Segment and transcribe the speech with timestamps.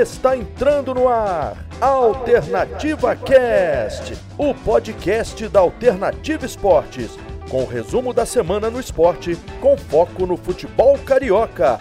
[0.00, 7.18] Está entrando no ar Alternativa Cast, o podcast da Alternativa Esportes,
[7.50, 11.78] com o resumo da semana no esporte, com foco no futebol carioca.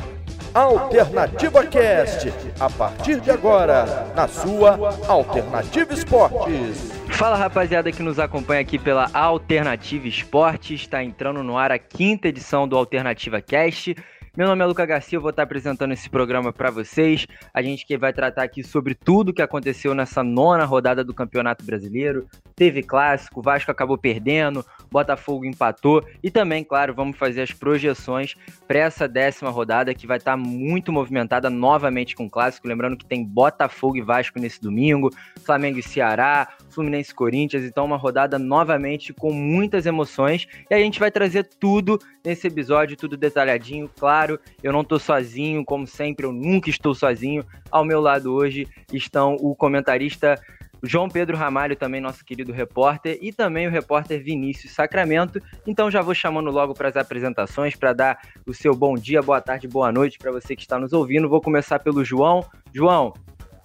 [0.54, 6.91] Alternativa Cast, a partir de agora, na sua Alternativa Esportes.
[7.12, 12.28] Fala rapaziada que nos acompanha aqui pela Alternativa Esportes, está entrando no ar a quinta
[12.28, 13.96] edição do Alternativa Cast.
[14.38, 17.28] Meu nome é Luca Garcia, eu vou estar apresentando esse programa para vocês.
[17.54, 21.66] A gente que vai tratar aqui sobre tudo que aconteceu nessa nona rodada do Campeonato
[21.66, 22.26] Brasileiro.
[22.55, 28.80] Teve clássico, Vasco acabou perdendo, Botafogo empatou e também, claro, vamos fazer as projeções para
[28.80, 32.70] essa décima rodada que vai estar muito movimentada novamente com o clássico.
[32.70, 35.10] Lembrando que tem Botafogo e Vasco nesse domingo,
[35.44, 37.64] Flamengo e Ceará, Fluminense Corinthians.
[37.64, 42.98] Então, uma rodada novamente com muitas emoções e a gente vai trazer tudo nesse episódio,
[42.98, 47.44] tudo detalhadinho, claro claro, eu não estou sozinho, como sempre, eu nunca estou sozinho.
[47.72, 50.40] Ao meu lado hoje estão o comentarista
[50.84, 55.41] João Pedro Ramalho, também nosso querido repórter, e também o repórter Vinícius Sacramento.
[55.66, 59.41] Então já vou chamando logo para as apresentações, para dar o seu bom dia, boa
[59.41, 61.30] tarde, boa noite para você que está nos ouvindo.
[61.30, 62.44] Vou começar pelo João.
[62.74, 63.13] João,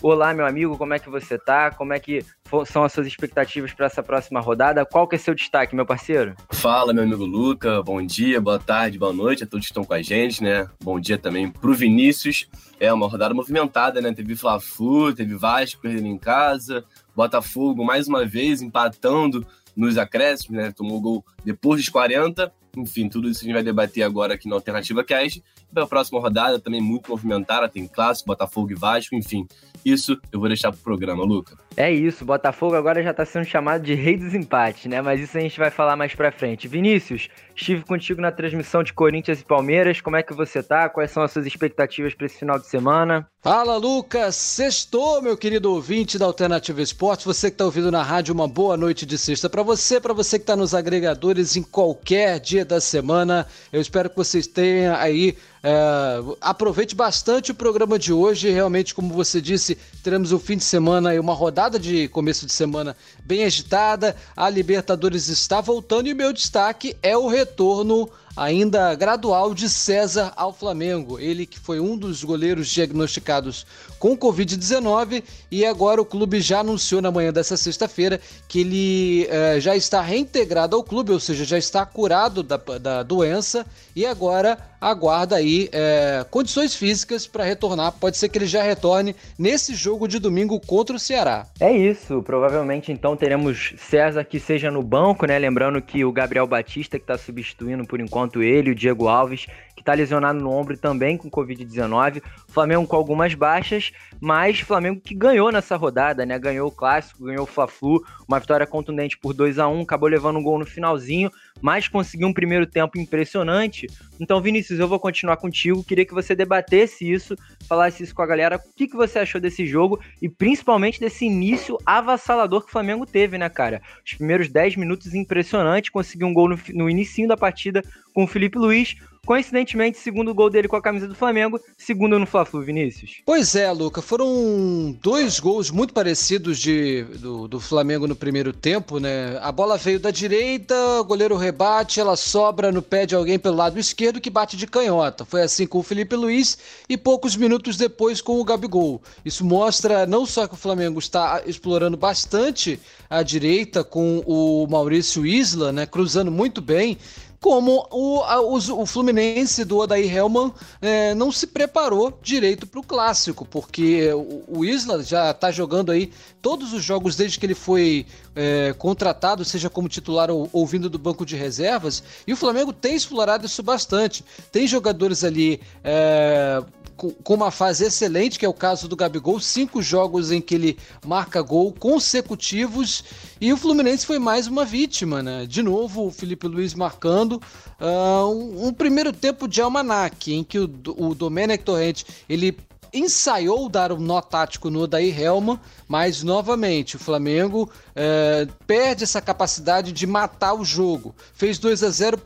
[0.09, 1.69] Olá, meu amigo, como é que você tá?
[1.73, 2.25] Como é que
[2.67, 4.87] são as suas expectativas para essa próxima rodada?
[4.87, 6.37] Qual que é seu destaque, meu parceiro?
[6.53, 7.83] Fala, meu amigo Luca.
[7.83, 10.71] Bom dia, boa tarde, boa noite a todos que estão com a gente, né?
[10.81, 12.49] Bom dia também pro Vinícius.
[12.79, 14.15] É uma rodada movimentada, né?
[14.15, 16.85] Teve Fla-Flu, teve Vasco perdendo em casa,
[17.17, 20.71] Botafogo mais uma vez empatando nos acréscimos, né?
[20.71, 24.55] Tomou gol depois dos 40 enfim, tudo isso a gente vai debater agora aqui na
[24.55, 25.43] Alternativa Cast.
[25.75, 29.47] A próxima rodada, também muito movimentada, tem clássico, Botafogo e Vasco, enfim.
[29.85, 31.66] Isso eu vou deixar pro programa, Luca.
[31.77, 35.03] É isso, Botafogo agora já está sendo chamado de rei dos empates, né?
[35.03, 36.67] Mas isso a gente vai falar mais pra frente.
[36.67, 40.01] Vinícius, estive contigo na transmissão de Corinthians e Palmeiras.
[40.01, 40.89] Como é que você tá?
[40.89, 43.29] Quais são as suas expectativas para esse final de semana?
[43.43, 44.37] Fala, Lucas!
[44.37, 47.27] Sextou, meu querido ouvinte da Alternativa Esportes.
[47.27, 50.39] Você que está ouvindo na rádio, uma boa noite de sexta para você, para você
[50.39, 53.47] que está nos agregadores em qualquer dia da semana.
[53.71, 55.37] Eu espero que vocês tenham aí.
[55.63, 58.51] É, aproveite bastante o programa de hoje.
[58.51, 62.53] Realmente, como você disse, teremos um fim de semana e uma rodada de começo de
[62.53, 64.15] semana bem agitada.
[64.37, 70.33] A Libertadores está voltando e o meu destaque é o retorno ainda gradual de César
[70.37, 71.19] ao Flamengo.
[71.19, 73.67] Ele que foi um dos goleiros diagnosticados
[73.99, 79.59] com Covid-19 e agora o clube já anunciou na manhã dessa sexta-feira que ele eh,
[79.59, 83.65] já está reintegrado ao clube, ou seja, já está curado da, da doença
[83.95, 87.93] e agora aguarda aí eh, condições físicas para retornar.
[87.93, 91.47] Pode ser que ele já retorne nesse jogo de domingo contra o Ceará.
[91.59, 95.39] É isso, provavelmente então teremos César que seja no banco, né?
[95.39, 99.47] Lembrando que o Gabriel Batista que está substituindo por enquanto quanto ele, o Diego Alves,
[99.75, 102.21] que está lesionado no ombro também com Covid-19.
[102.49, 106.39] Flamengo com algumas baixas, mas Flamengo que ganhou nessa rodada, né?
[106.39, 110.39] Ganhou o clássico, ganhou o Fla-Flu, uma vitória contundente por 2 a 1 acabou levando
[110.39, 113.87] um gol no finalzinho, mas conseguiu um primeiro tempo impressionante.
[114.21, 115.85] Então, Vinícius, eu vou continuar contigo.
[115.85, 117.37] Queria que você debatesse isso,
[117.69, 118.57] falasse isso com a galera.
[118.57, 123.07] O que, que você achou desse jogo e principalmente desse início avassalador que o Flamengo
[123.07, 123.83] teve, né, cara?
[124.05, 128.27] Os primeiros 10 minutos impressionante, conseguiu um gol no, no início da partida com o
[128.27, 128.97] Felipe Luiz.
[129.27, 133.23] Coincidentemente, segundo gol dele com a camisa do Flamengo, segundo no Fla-Flu, Vinícius.
[133.27, 139.01] Pois é, Luca, foram dois gols muito parecidos de, do, do Flamengo no primeiro tempo,
[139.01, 139.37] né?
[139.43, 143.57] A bola veio da direita, o goleiro rebate, ela sobra no pé de alguém pelo
[143.57, 145.25] lado esquerdo que bate de canhota.
[145.25, 146.57] Foi assim com o Felipe Luiz
[146.89, 149.03] e poucos minutos depois com o Gabigol.
[149.25, 152.79] Isso mostra não só que o Flamengo está explorando bastante
[153.11, 155.85] a direita com o Maurício Isla, né?
[155.85, 156.97] Cruzando muito bem
[157.47, 160.53] como o, a, o, o, Fluminense do Odair Helman
[160.83, 165.93] é, não se preparou direito para o clássico, porque o, o, Isla já está jogando
[165.93, 166.11] aí
[166.43, 168.05] todos os jogos desde que ele foi
[168.35, 172.73] é, contratado, seja como titular ou, ou vindo do banco de reservas, e o Flamengo
[172.73, 174.25] tem explorado isso bastante.
[174.51, 176.61] Tem jogadores ali é,
[176.97, 180.79] com uma fase excelente, que é o caso do Gabigol, cinco jogos em que ele
[181.05, 183.05] marca gol consecutivos,
[183.41, 185.47] e o Fluminense foi mais uma vítima, né?
[185.47, 187.41] De novo, o Felipe Luiz marcando.
[187.79, 192.57] Uh, um, um, primeiro tempo de almanac, em que o, o Domenech Torrente ele
[192.93, 199.21] ensaiou dar um nó tático no Odair Helman, mas novamente o Flamengo é, perde essa
[199.21, 201.15] capacidade de matar o jogo.
[201.35, 202.19] Fez 2 a 0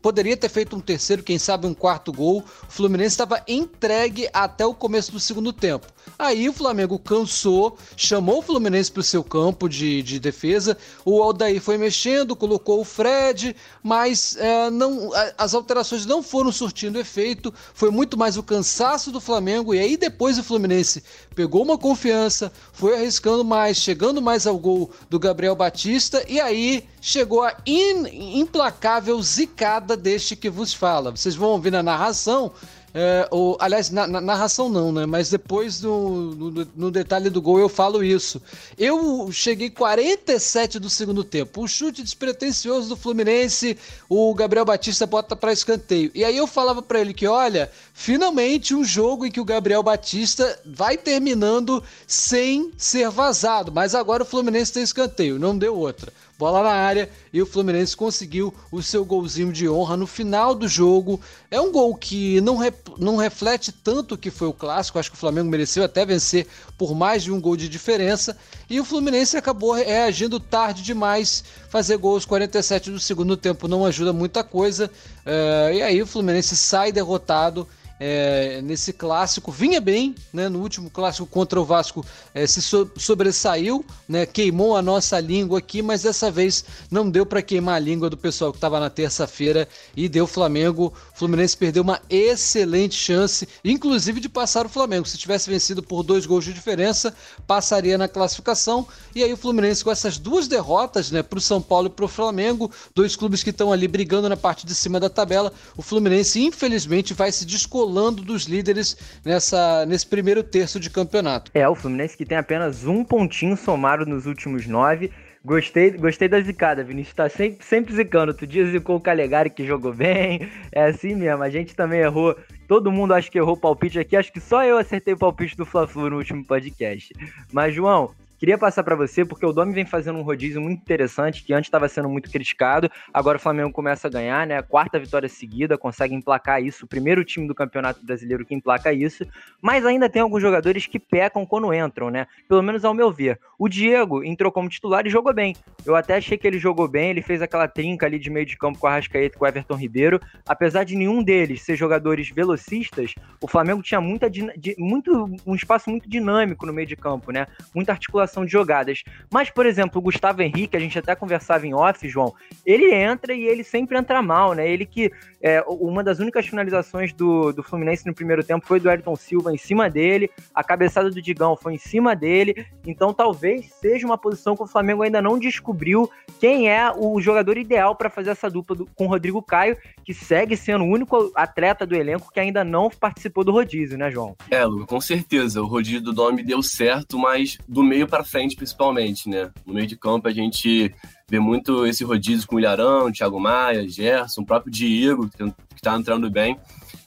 [0.00, 2.44] poderia ter feito um terceiro, quem sabe um quarto gol.
[2.68, 5.86] O Fluminense estava entregue até o começo do segundo tempo.
[6.18, 10.76] Aí o Flamengo cansou, chamou o Fluminense para o seu campo de, de defesa.
[11.04, 16.98] O Odair foi mexendo, colocou o Fred, mas é, não, as alterações não foram surtindo
[16.98, 17.52] efeito.
[17.74, 21.00] Foi muito mais o cansaço do Flamengo e aí depois o Fluminense
[21.32, 26.84] pegou uma confiança, foi arriscando mais, chegando mais ao gol do Gabriel Batista e aí
[27.00, 31.12] chegou a in, implacável zicada deste que vos fala.
[31.12, 32.50] Vocês vão ouvir na narração
[32.94, 35.06] é, o, aliás, na, na, narração não, né?
[35.06, 38.40] Mas depois no, no, no, detalhe do gol eu falo isso.
[38.76, 41.62] Eu cheguei 47 do segundo tempo.
[41.62, 43.78] Um chute despretensioso do Fluminense,
[44.10, 46.10] o Gabriel Batista bota para escanteio.
[46.14, 49.82] E aí eu falava para ele que, olha, finalmente um jogo em que o Gabriel
[49.82, 53.72] Batista vai terminando sem ser vazado.
[53.72, 56.12] Mas agora o Fluminense tem escanteio, não deu outra
[56.42, 60.66] bola na área e o Fluminense conseguiu o seu golzinho de honra no final do
[60.66, 61.20] jogo.
[61.48, 65.08] É um gol que não, re, não reflete tanto o que foi o clássico, acho
[65.08, 68.36] que o Flamengo mereceu até vencer por mais de um gol de diferença
[68.68, 71.44] e o Fluminense acabou reagindo tarde demais.
[71.68, 74.90] Fazer gols 47 do segundo tempo não ajuda muita coisa,
[75.24, 77.68] uh, e aí o Fluminense sai derrotado
[78.04, 79.52] é, nesse clássico.
[79.52, 80.48] Vinha bem, né?
[80.48, 82.04] No último clássico contra o Vasco
[82.34, 84.26] é, se so sobressaiu, né?
[84.26, 88.16] Queimou a nossa língua aqui, mas dessa vez não deu para queimar a língua do
[88.16, 90.92] pessoal que estava na terça-feira e deu Flamengo.
[91.14, 95.06] O Fluminense perdeu uma excelente chance, inclusive de passar o Flamengo.
[95.06, 97.14] Se tivesse vencido por dois gols de diferença,
[97.46, 98.84] passaria na classificação.
[99.14, 101.22] E aí o Fluminense com essas duas derrotas, né?
[101.22, 104.36] Para o São Paulo e para o Flamengo, dois clubes que estão ali brigando na
[104.36, 105.52] parte de cima da tabela.
[105.76, 111.50] O Fluminense infelizmente vai se descolar descolando dos líderes nessa, nesse primeiro terço de campeonato.
[111.54, 115.12] É, o Fluminense que tem apenas um pontinho somado nos últimos nove.
[115.44, 118.32] Gostei, gostei da zicada, Vinícius tá sempre, sempre zicando.
[118.32, 120.48] Tu dia zicou o Calegari que jogou bem.
[120.72, 122.34] É assim mesmo, a gente também errou.
[122.66, 124.16] Todo mundo acha que errou o palpite aqui.
[124.16, 127.12] Acho que só eu acertei o palpite do Fla-Flu no último podcast.
[127.52, 131.44] Mas, João, Queria passar para você, porque o Domi vem fazendo um rodízio muito interessante,
[131.44, 134.60] que antes estava sendo muito criticado, agora o Flamengo começa a ganhar, né?
[134.60, 139.24] Quarta vitória seguida, consegue emplacar isso, o primeiro time do Campeonato Brasileiro que emplaca isso,
[139.60, 142.26] mas ainda tem alguns jogadores que pecam quando entram, né?
[142.48, 143.38] Pelo menos ao meu ver.
[143.56, 145.54] O Diego entrou como titular e jogou bem.
[145.86, 148.58] Eu até achei que ele jogou bem, ele fez aquela trinca ali de meio de
[148.58, 150.18] campo com a Rascaeta e com o Everton Ribeiro.
[150.48, 154.28] Apesar de nenhum deles ser jogadores velocistas, o Flamengo tinha muita,
[154.76, 157.46] muito, um espaço muito dinâmico no meio de campo, né?
[157.72, 159.02] Muita articulação de jogadas.
[159.30, 162.34] Mas, por exemplo, o Gustavo Henrique, a gente até conversava em off, João,
[162.64, 164.68] ele entra e ele sempre entra mal, né?
[164.68, 165.12] Ele que
[165.42, 169.52] é, uma das únicas finalizações do, do Fluminense no primeiro tempo foi do Ayrton Silva
[169.52, 174.16] em cima dele, a cabeçada do Digão foi em cima dele, então talvez seja uma
[174.16, 176.08] posição que o Flamengo ainda não descobriu
[176.38, 180.14] quem é o jogador ideal para fazer essa dupla do, com o Rodrigo Caio, que
[180.14, 184.36] segue sendo o único atleta do elenco que ainda não participou do rodízio, né, João?
[184.50, 185.62] É, Lu, com certeza.
[185.62, 189.50] O rodízio do nome deu certo, mas do meio para frente, principalmente, né?
[189.66, 190.94] No meio de campo a gente
[191.28, 195.96] vê muito esse rodízio com o Ilharão, Thiago Maia, Gerson, o próprio Diego, que tá
[195.96, 196.58] entrando bem.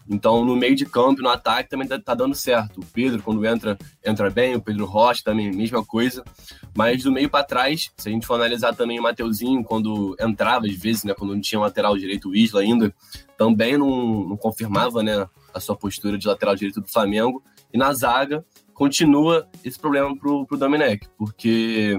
[0.08, 2.80] Então, no meio de campo, no ataque, também tá, tá, dando certo.
[2.80, 4.56] O Pedro, quando entra, entra bem.
[4.56, 6.24] O Pedro Rocha também, mesma coisa.
[6.76, 10.68] Mas do meio para trás, se a gente for analisar também o Mateuzinho, quando entrava,
[10.68, 12.94] às vezes, né, quando não tinha lateral direito, o Isla ainda,
[13.36, 17.44] também não, não confirmava né, a sua postura de lateral direito do Flamengo.
[17.74, 21.98] E na zaga, continua esse problema pro, pro Domenech, porque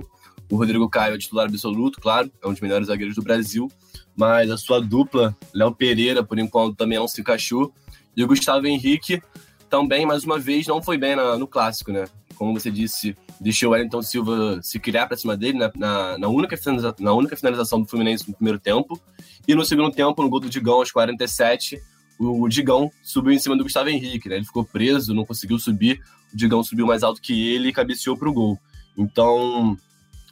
[0.48, 3.68] o Rodrigo Caio é titular absoluto, claro, é um dos melhores zagueiros do Brasil,
[4.14, 7.72] mas a sua dupla, Léo Pereira, por enquanto, também não se encaixou.
[8.16, 9.20] E o Gustavo Henrique
[9.68, 12.06] também, mais uma vez, não foi bem na, no clássico, né?
[12.36, 16.28] Como você disse, deixou o Wellington Silva se criar para cima dele na, na, na,
[16.28, 16.56] única
[17.00, 19.00] na única finalização do Fluminense no primeiro tempo.
[19.48, 21.80] E no segundo tempo, no gol do Digão, aos 47,
[22.18, 24.36] o Digão subiu em cima do Gustavo Henrique, né?
[24.36, 26.00] Ele ficou preso, não conseguiu subir.
[26.32, 28.58] O Digão subiu mais alto que ele e cabeceou para o gol.
[28.96, 29.76] Então,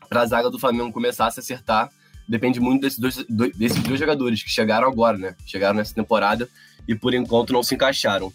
[0.09, 1.91] para a zaga do Flamengo começar a se acertar,
[2.29, 3.25] depende muito desses dois,
[3.55, 5.37] desses dois jogadores que chegaram agora, né?
[5.47, 6.49] Chegaram nessa temporada
[6.87, 8.33] e por enquanto não se encaixaram.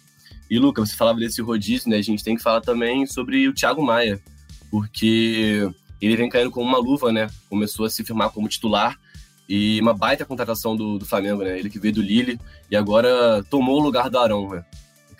[0.50, 1.96] E Luca, você falava desse rodízio, né?
[1.96, 4.20] A gente tem que falar também sobre o Thiago Maia,
[4.70, 5.68] porque
[6.00, 7.28] ele vem caindo como uma luva, né?
[7.48, 8.98] Começou a se firmar como titular
[9.48, 11.58] e uma baita contratação do, do Flamengo, né?
[11.58, 12.38] Ele que veio do Lille
[12.70, 14.64] e agora tomou o lugar do Arão, né?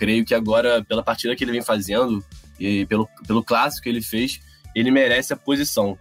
[0.01, 2.25] Creio que agora, pela partida que ele vem fazendo
[2.59, 4.41] e pelo, pelo clássico que ele fez,
[4.75, 5.99] ele merece a posição.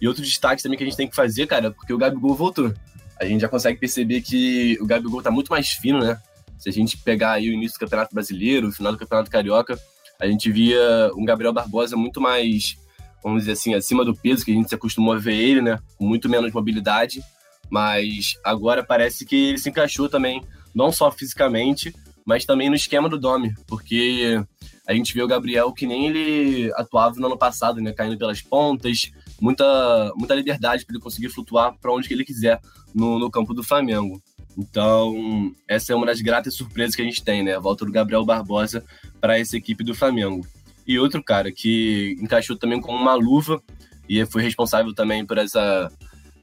[0.00, 2.74] E outro destaque também que a gente tem que fazer, cara, porque o Gabigol voltou.
[3.20, 6.20] A gente já consegue perceber que o Gabigol tá muito mais fino, né?
[6.58, 9.78] Se a gente pegar aí o início do Campeonato Brasileiro, o final do Campeonato Carioca,
[10.18, 12.76] a gente via um Gabriel Barbosa muito mais,
[13.22, 15.78] vamos dizer assim, acima do peso que a gente se acostumou a ver ele, né?
[15.96, 17.22] Com muito menos mobilidade.
[17.70, 20.42] Mas agora parece que ele se encaixou também,
[20.74, 21.94] não só fisicamente,
[22.26, 24.42] mas também no esquema do Domi, porque
[24.86, 27.92] a gente vê o Gabriel que nem ele atuava no ano passado, né?
[27.92, 32.60] Caindo pelas pontas, muita, muita liberdade para ele conseguir flutuar para onde que ele quiser
[32.92, 34.20] no, no campo do Flamengo.
[34.58, 37.54] Então, essa é uma das gratas surpresas que a gente tem, né?
[37.54, 38.84] A volta do Gabriel Barbosa
[39.20, 40.44] para essa equipe do Flamengo.
[40.86, 43.62] E outro cara que encaixou também com uma luva
[44.08, 45.92] e foi responsável também por essa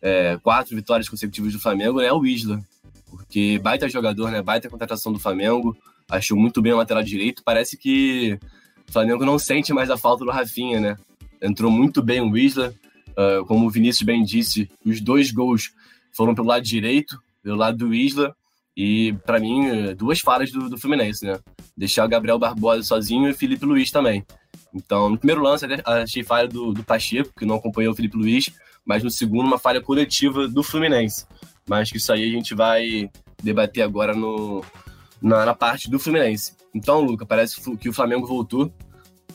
[0.01, 2.59] é, quatro vitórias consecutivas do Flamengo é o Isla.
[3.33, 4.43] Porque baita jogador, né?
[4.43, 5.75] Baita contratação do Flamengo.
[6.07, 7.41] Achou muito bem o lateral direito.
[7.43, 8.37] Parece que
[8.87, 10.97] o Flamengo não sente mais a falta do Rafinha, né?
[11.41, 12.71] Entrou muito bem o Isla.
[13.09, 15.73] Uh, como o Vinícius bem disse, os dois gols
[16.11, 18.35] foram pelo lado direito, pelo lado do Isla.
[18.77, 21.39] E, para mim, duas falhas do, do, Fluminense, né?
[21.75, 24.23] Deixar o Gabriel Barbosa sozinho e o Felipe Luiz também.
[24.71, 28.51] Então, no primeiro lance, achei falha do, do Pacheco, que não acompanhou o Felipe Luiz,
[28.85, 31.25] mas no segundo, uma falha coletiva do Fluminense.
[31.67, 33.09] Mas que isso aí a gente vai
[33.43, 34.63] debater agora no,
[35.21, 36.53] na, na parte do Fluminense.
[36.73, 38.73] Então, Luca, parece que o Flamengo voltou,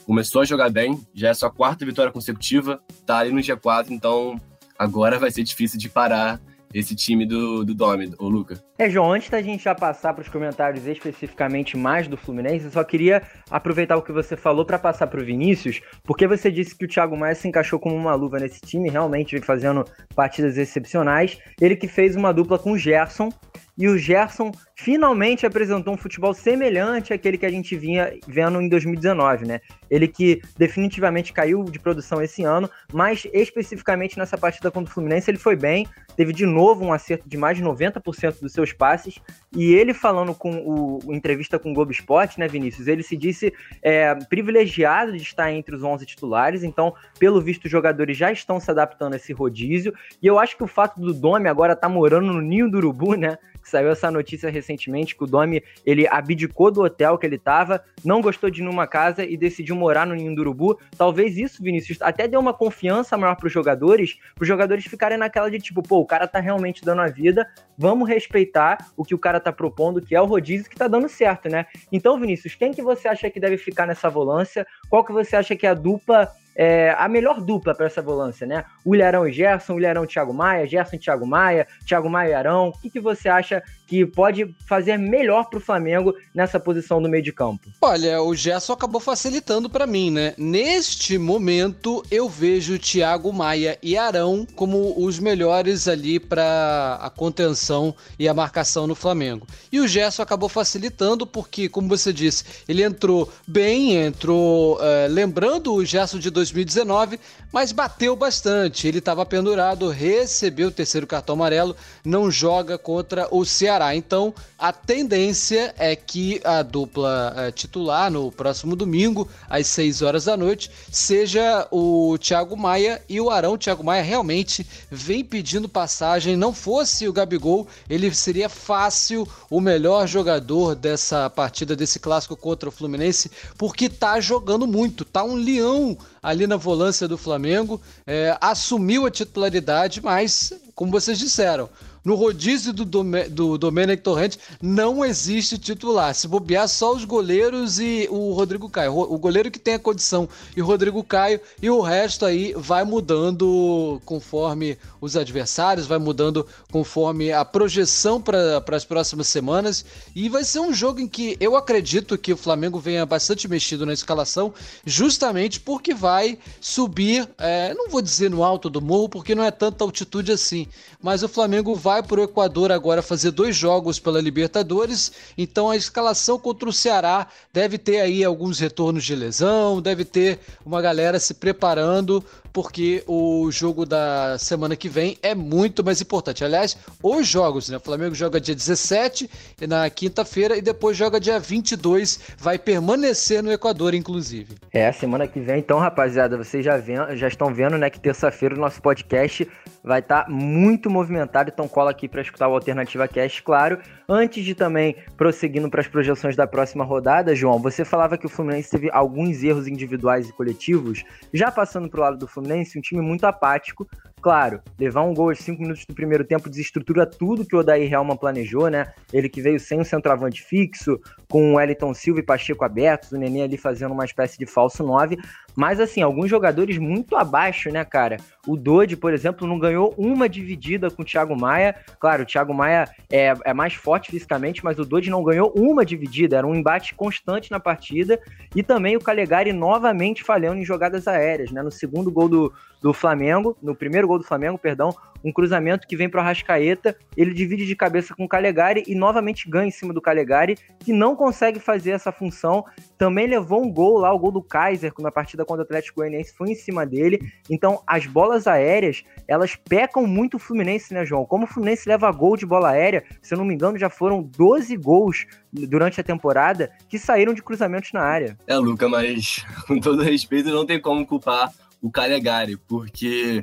[0.05, 4.41] começou a jogar bem, já é sua quarta vitória consecutiva, tá ali no G4, então
[4.79, 6.41] agora vai ser difícil de parar
[6.73, 8.63] esse time do, do Domi, o Luca.
[8.79, 12.71] É, João, antes da gente já passar para os comentários especificamente mais do Fluminense, eu
[12.71, 16.77] só queria aproveitar o que você falou para passar para o Vinícius, porque você disse
[16.77, 19.85] que o Thiago Maia se encaixou como uma luva nesse time, realmente vem fazendo
[20.15, 21.39] partidas excepcionais.
[21.61, 23.31] Ele que fez uma dupla com o Gerson,
[23.79, 28.69] e o Gerson finalmente apresentou um futebol semelhante àquele que a gente vinha vendo em
[28.69, 29.61] 2019, né?
[29.89, 35.31] Ele que definitivamente caiu de produção esse ano, mas especificamente nessa partida contra o Fluminense
[35.31, 39.21] ele foi bem, teve de novo um acerto de mais de 90% dos seus passes,
[39.57, 43.53] e ele falando com o, entrevista com o Globo Esporte, né, Vinícius, ele se disse
[43.81, 48.59] é, privilegiado de estar entre os 11 titulares, então, pelo visto, os jogadores já estão
[48.59, 51.89] se adaptando a esse rodízio, e eu acho que o fato do Domi agora estar
[51.89, 56.07] tá morando no Ninho do Urubu, né, Saiu essa notícia recentemente que o Domi ele
[56.07, 60.07] abdicou do hotel que ele estava, não gostou de ir numa casa e decidiu morar
[60.07, 60.79] no Ninho do Urubu.
[60.97, 65.19] Talvez isso, Vinícius, até deu uma confiança maior para os jogadores, para os jogadores ficarem
[65.19, 67.47] naquela de tipo, pô, o cara tá realmente dando a vida,
[67.77, 71.09] vamos respeitar o que o cara tá propondo, que é o rodízio que tá dando
[71.09, 71.67] certo, né?
[71.93, 74.67] Então, Vinícius, quem que você acha que deve ficar nessa volância?
[74.89, 78.45] Qual que você acha que é a dupla é, a melhor dupla para essa volância,
[78.45, 78.65] né?
[78.85, 82.31] O Ilharão e Gerson, o Ilharão e Thiago Maia, Gerson e Thiago Maia, Thiago Maia
[82.31, 82.71] e Arão.
[82.71, 87.09] O que, que você acha que pode fazer melhor para o Flamengo nessa posição do
[87.09, 87.69] meio de campo?
[87.81, 90.35] Olha, o Gerson acabou facilitando para mim, né?
[90.37, 97.95] Neste momento, eu vejo Thiago Maia e Arão como os melhores ali para a contenção
[98.19, 99.47] e a marcação no Flamengo.
[99.71, 105.73] E o Gerson acabou facilitando porque, como você disse, ele entrou bem, entrou uh, lembrando
[105.73, 107.19] o Gerson de 2019,
[107.53, 108.87] mas bateu bastante.
[108.87, 113.95] Ele estava pendurado, recebeu o terceiro cartão amarelo, não joga contra o Ceará.
[113.95, 120.25] Então, a tendência é que a dupla é, titular no próximo domingo, às 6 horas
[120.25, 123.55] da noite, seja o Thiago Maia e o Arão.
[123.55, 126.37] O Thiago Maia realmente vem pedindo passagem.
[126.37, 132.69] Não fosse o Gabigol, ele seria fácil o melhor jogador dessa partida, desse clássico contra
[132.69, 138.37] o Fluminense, porque tá jogando muito, tá um leão ali na volância do Flamengo, é,
[138.41, 141.69] assumiu a titularidade, mas, como vocês disseram,
[142.09, 143.59] no rodízio do, Dome, do
[144.03, 146.15] Torrente não existe titular.
[146.15, 148.97] Se bobear, só os goleiros e o Rodrigo Caio.
[148.97, 151.39] O goleiro que tem a condição e o Rodrigo Caio.
[151.61, 158.65] E o resto aí vai mudando conforme os adversários, vai mudando conforme a projeção para
[158.73, 159.85] as próximas semanas.
[160.17, 163.85] E vai ser um jogo em que eu acredito que o Flamengo venha bastante mexido
[163.85, 164.55] na escalação,
[164.87, 169.51] justamente porque vai subir, é, não vou dizer no alto do morro, porque não é
[169.51, 170.67] tanta altitude assim,
[171.03, 175.69] mas o Flamengo vai vai para o Equador agora fazer dois jogos pela Libertadores, então
[175.69, 180.81] a escalação contra o Ceará deve ter aí alguns retornos de lesão, deve ter uma
[180.81, 186.45] galera se preparando porque o jogo da semana que vem é muito mais importante.
[186.45, 187.77] Aliás, os jogos, né?
[187.77, 189.31] O Flamengo joga dia 17
[189.67, 194.57] na quinta-feira e depois joga dia 22, vai permanecer no Equador, inclusive.
[194.73, 198.55] É, semana que vem, então, rapaziada, vocês já, vendo, já estão vendo, né, que terça-feira
[198.55, 199.49] o nosso podcast
[199.83, 203.79] vai estar tá muito movimentado, então cola aqui para escutar o Alternativa Cast, claro.
[204.09, 208.29] Antes de também prosseguindo para as projeções da próxima rodada, João, você falava que o
[208.29, 212.79] Fluminense teve alguns erros individuais e coletivos, já passando para o lado do Fluminense Fluminense
[212.79, 213.89] um time muito apático.
[214.21, 217.93] Claro, levar um gol aos 5 minutos do primeiro tempo desestrutura tudo que o Odair
[217.93, 218.93] Helman planejou, né?
[219.13, 223.17] Ele que veio sem um centroavante fixo, com o Wellington Silva e Pacheco abertos, o
[223.17, 225.19] Nenê ali fazendo uma espécie de falso 9.
[225.55, 228.17] Mas, assim, alguns jogadores muito abaixo, né, cara?
[228.47, 231.75] O Dodi, por exemplo, não ganhou uma dividida com o Thiago Maia.
[231.99, 235.85] Claro, o Thiago Maia é, é mais forte fisicamente, mas o Dodi não ganhou uma
[235.85, 236.37] dividida.
[236.37, 238.21] Era um embate constante na partida.
[238.55, 241.61] E também o Calegari novamente falhando em jogadas aéreas, né?
[241.61, 244.95] No segundo gol do, do Flamengo, no primeiro gol do Flamengo, perdão,
[245.25, 248.95] um cruzamento que vem para o Arrascaeta, ele divide de cabeça com o Calegari e
[248.95, 252.65] novamente ganha em cima do Calegari, que não consegue fazer essa função.
[252.97, 256.35] Também levou um gol lá, o gol do Kaiser, na partida contra o Atlético Goianiense,
[256.35, 257.21] foi em cima dele.
[257.51, 261.25] Então, as bolas aéreas, elas pecam muito o Fluminense, né, João?
[261.25, 264.23] Como o Fluminense leva gol de bola aérea, se eu não me engano, já foram
[264.23, 268.39] 12 gols durante a temporada que saíram de cruzamentos na área.
[268.47, 271.51] É, Luca, mas com todo respeito, não tem como culpar
[271.83, 273.43] o Calegari, porque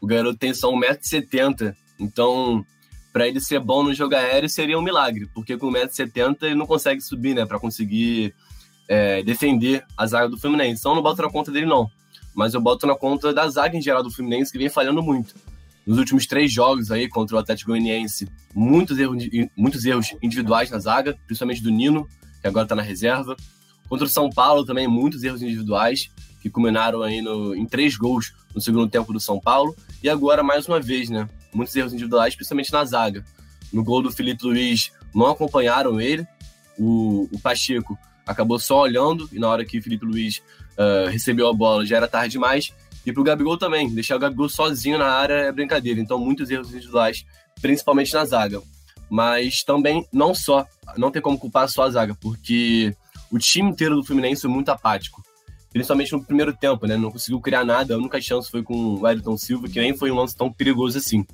[0.00, 2.64] o garoto tem só 1,70m, então
[3.12, 6.66] para ele ser bom no jogo aéreo seria um milagre, porque com 1,70m ele não
[6.66, 8.34] consegue subir, né, para conseguir
[8.88, 10.80] é, defender a zaga do Fluminense.
[10.80, 11.90] Então não boto na conta dele, não.
[12.34, 15.34] Mas eu boto na conta da zaga em geral do Fluminense, que vem falhando muito.
[15.86, 19.24] Nos últimos três jogos aí contra o Atlético Goianiense, muitos erros,
[19.56, 22.08] muitos erros individuais na zaga, principalmente do Nino,
[22.40, 23.36] que agora está na reserva.
[23.88, 26.10] Contra o São Paulo também, muitos erros individuais,
[26.42, 29.76] que culminaram aí no, em três gols no segundo tempo do São Paulo.
[30.02, 31.28] E agora, mais uma vez, né?
[31.54, 33.24] Muitos erros individuais, principalmente na zaga.
[33.72, 36.26] No gol do Felipe Luiz, não acompanharam ele.
[36.76, 37.96] O, o Pacheco
[38.26, 40.42] acabou só olhando, e na hora que o Felipe Luiz
[40.76, 42.72] uh, recebeu a bola já era tarde demais.
[43.06, 46.00] E pro Gabigol também, deixar o Gabigol sozinho na área é brincadeira.
[46.00, 47.24] Então, muitos erros individuais,
[47.60, 48.60] principalmente na zaga.
[49.08, 52.96] Mas também, não só, não tem como culpar só a zaga, porque
[53.30, 55.22] o time inteiro do Fluminense foi muito apático
[55.72, 56.96] principalmente no primeiro tempo, né?
[56.96, 57.94] Não conseguiu criar nada.
[57.94, 60.98] A única chance foi com o Wellington Silva, que nem foi um lance tão perigoso
[60.98, 61.24] assim.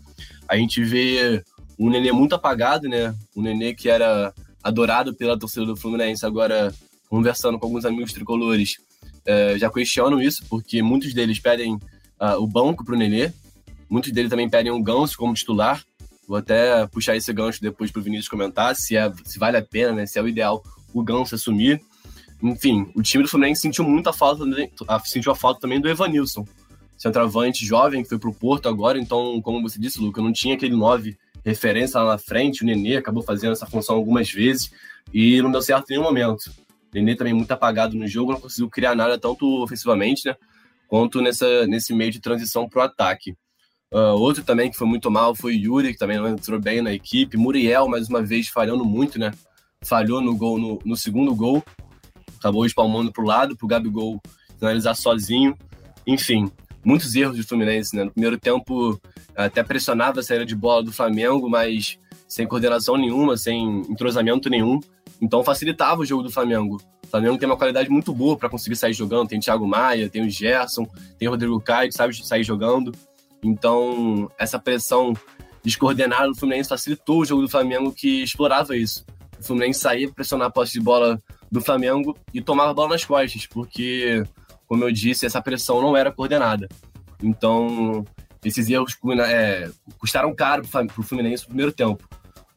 [0.49, 1.43] A gente vê
[1.79, 3.15] um Nenê muito apagado, né?
[3.37, 6.75] Um Nenê que era adorado pela torcida do Fluminense, agora
[7.09, 8.77] conversando com alguns amigos tricolores,
[9.25, 13.33] é, já questionam isso, porque muitos deles pedem uh, o banco para o Nenê,
[13.89, 15.83] muitos deles também pedem o Ganso como titular.
[16.27, 19.63] Vou até puxar esse gancho depois para o Vinícius comentar se, é, se vale a
[19.63, 20.07] pena, né?
[20.07, 21.81] Se é o ideal o Ganso assumir.
[22.43, 24.45] Enfim, o time do Fluminense sentiu muita falta,
[25.05, 26.47] sentiu a falta também do Evanilson,
[26.97, 30.75] centroavante jovem que foi pro Porto agora, então, como você disse, Luca, não tinha aquele
[30.75, 34.71] 9 referência lá na frente, o Nenê acabou fazendo essa função algumas vezes
[35.13, 36.49] e não deu certo em nenhum momento.
[36.49, 40.37] O Nenê também muito apagado no jogo, não conseguiu criar nada tanto ofensivamente, né,
[40.87, 43.37] quanto nessa, nesse meio de transição pro ataque.
[43.93, 46.83] Uh, outro também que foi muito mal foi o Yuri, que também não entrou bem
[46.83, 47.39] na equipe.
[47.39, 49.31] Muriel, mais uma vez, falhando muito, né?
[49.83, 51.65] Falhou no gol no, no segundo gol
[52.39, 54.21] acabou espalmando para o lado, para o Gabigol
[54.59, 55.57] finalizar sozinho.
[56.07, 56.51] Enfim,
[56.85, 58.05] muitos erros do Fluminense, né?
[58.05, 59.01] No primeiro tempo,
[59.37, 64.81] até pressionava a saída de bola do Flamengo, mas sem coordenação nenhuma, sem entrosamento nenhum.
[65.21, 66.81] Então facilitava o jogo do Flamengo.
[67.05, 69.29] O Flamengo tem uma qualidade muito boa para conseguir sair jogando.
[69.29, 70.87] Tem o Thiago Maia, tem o Gerson,
[71.19, 72.93] tem o Rodrigo Caio, que sabe sair jogando.
[73.43, 75.15] Então, essa pressão
[75.63, 79.05] descoordenada do Fluminense facilitou o jogo do Flamengo, que explorava isso.
[79.41, 83.05] O Fluminense saía, pressionar a posse de bola do Flamengo e tomava a bola nas
[83.05, 84.23] costas, porque,
[84.67, 86.69] como eu disse, essa pressão não era coordenada.
[87.23, 88.05] Então,
[88.45, 92.09] esses erros é, custaram caro para o Fluminense no primeiro tempo.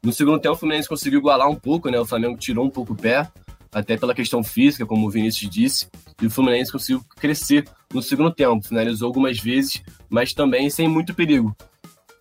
[0.03, 1.99] No segundo tempo, o Fluminense conseguiu igualar um pouco, né?
[1.99, 3.27] O Flamengo tirou um pouco o pé,
[3.71, 5.87] até pela questão física, como o Vinícius disse,
[6.21, 8.67] e o Fluminense conseguiu crescer no segundo tempo.
[8.67, 11.55] Finalizou algumas vezes, mas também sem muito perigo.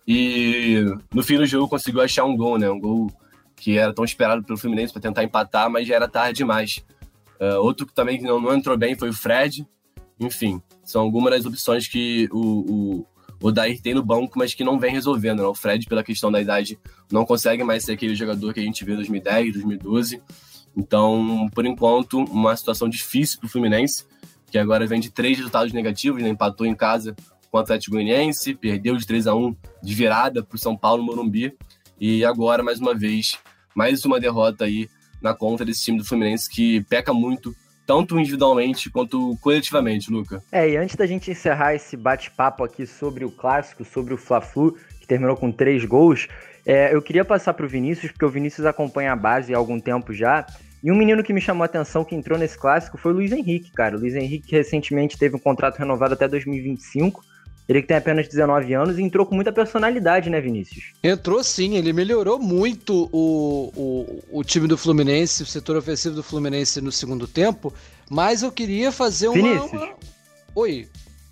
[0.07, 2.69] E no fim do jogo conseguiu achar um gol, né?
[2.69, 3.11] Um gol
[3.61, 6.83] que era tão esperado pelo Fluminense para tentar empatar, mas já era tarde demais.
[7.39, 9.67] Uh, outro que também não, não, entrou bem foi o Fred.
[10.19, 13.07] Enfim, são algumas das opções que o, o,
[13.39, 15.41] o Dair tem no banco, mas que não vem resolvendo.
[15.41, 15.45] Né?
[15.45, 16.79] O Fred, pela questão da idade,
[17.11, 20.23] não consegue mais ser aquele jogador que a gente viu em 2010, 2012.
[20.75, 24.07] Então, por enquanto, uma situação difícil para o Fluminense,
[24.49, 26.29] que agora vem de três resultados negativos, né?
[26.29, 27.15] empatou em casa
[27.51, 31.03] com o Atlético Goianiense, perdeu de 3 a 1 de virada para o São Paulo
[31.03, 31.55] Morumbi,
[32.03, 33.37] e agora, mais uma vez,
[33.75, 34.89] mais uma derrota aí
[35.21, 37.55] na conta desse time do Fluminense que peca muito,
[37.85, 40.41] tanto individualmente quanto coletivamente, Luca.
[40.51, 44.75] É, e antes da gente encerrar esse bate-papo aqui sobre o clássico, sobre o Fla-Flu,
[44.99, 46.27] que terminou com três gols,
[46.65, 49.79] é, eu queria passar para o Vinícius, porque o Vinícius acompanha a base há algum
[49.79, 50.45] tempo já.
[50.83, 53.31] E um menino que me chamou a atenção que entrou nesse clássico foi o Luiz
[53.31, 53.95] Henrique, cara.
[53.95, 57.23] O Luiz Henrique recentemente teve um contrato renovado até 2025
[57.67, 60.93] ele que tem apenas 19 anos e entrou com muita personalidade, né, Vinícius?
[61.03, 66.23] Entrou sim, ele melhorou muito o, o, o time do Fluminense, o setor ofensivo do
[66.23, 67.73] Fluminense no segundo tempo,
[68.09, 69.35] mas eu queria fazer uma...
[69.35, 69.71] Vinícius.
[69.71, 69.89] Uma...
[70.55, 70.87] Oi.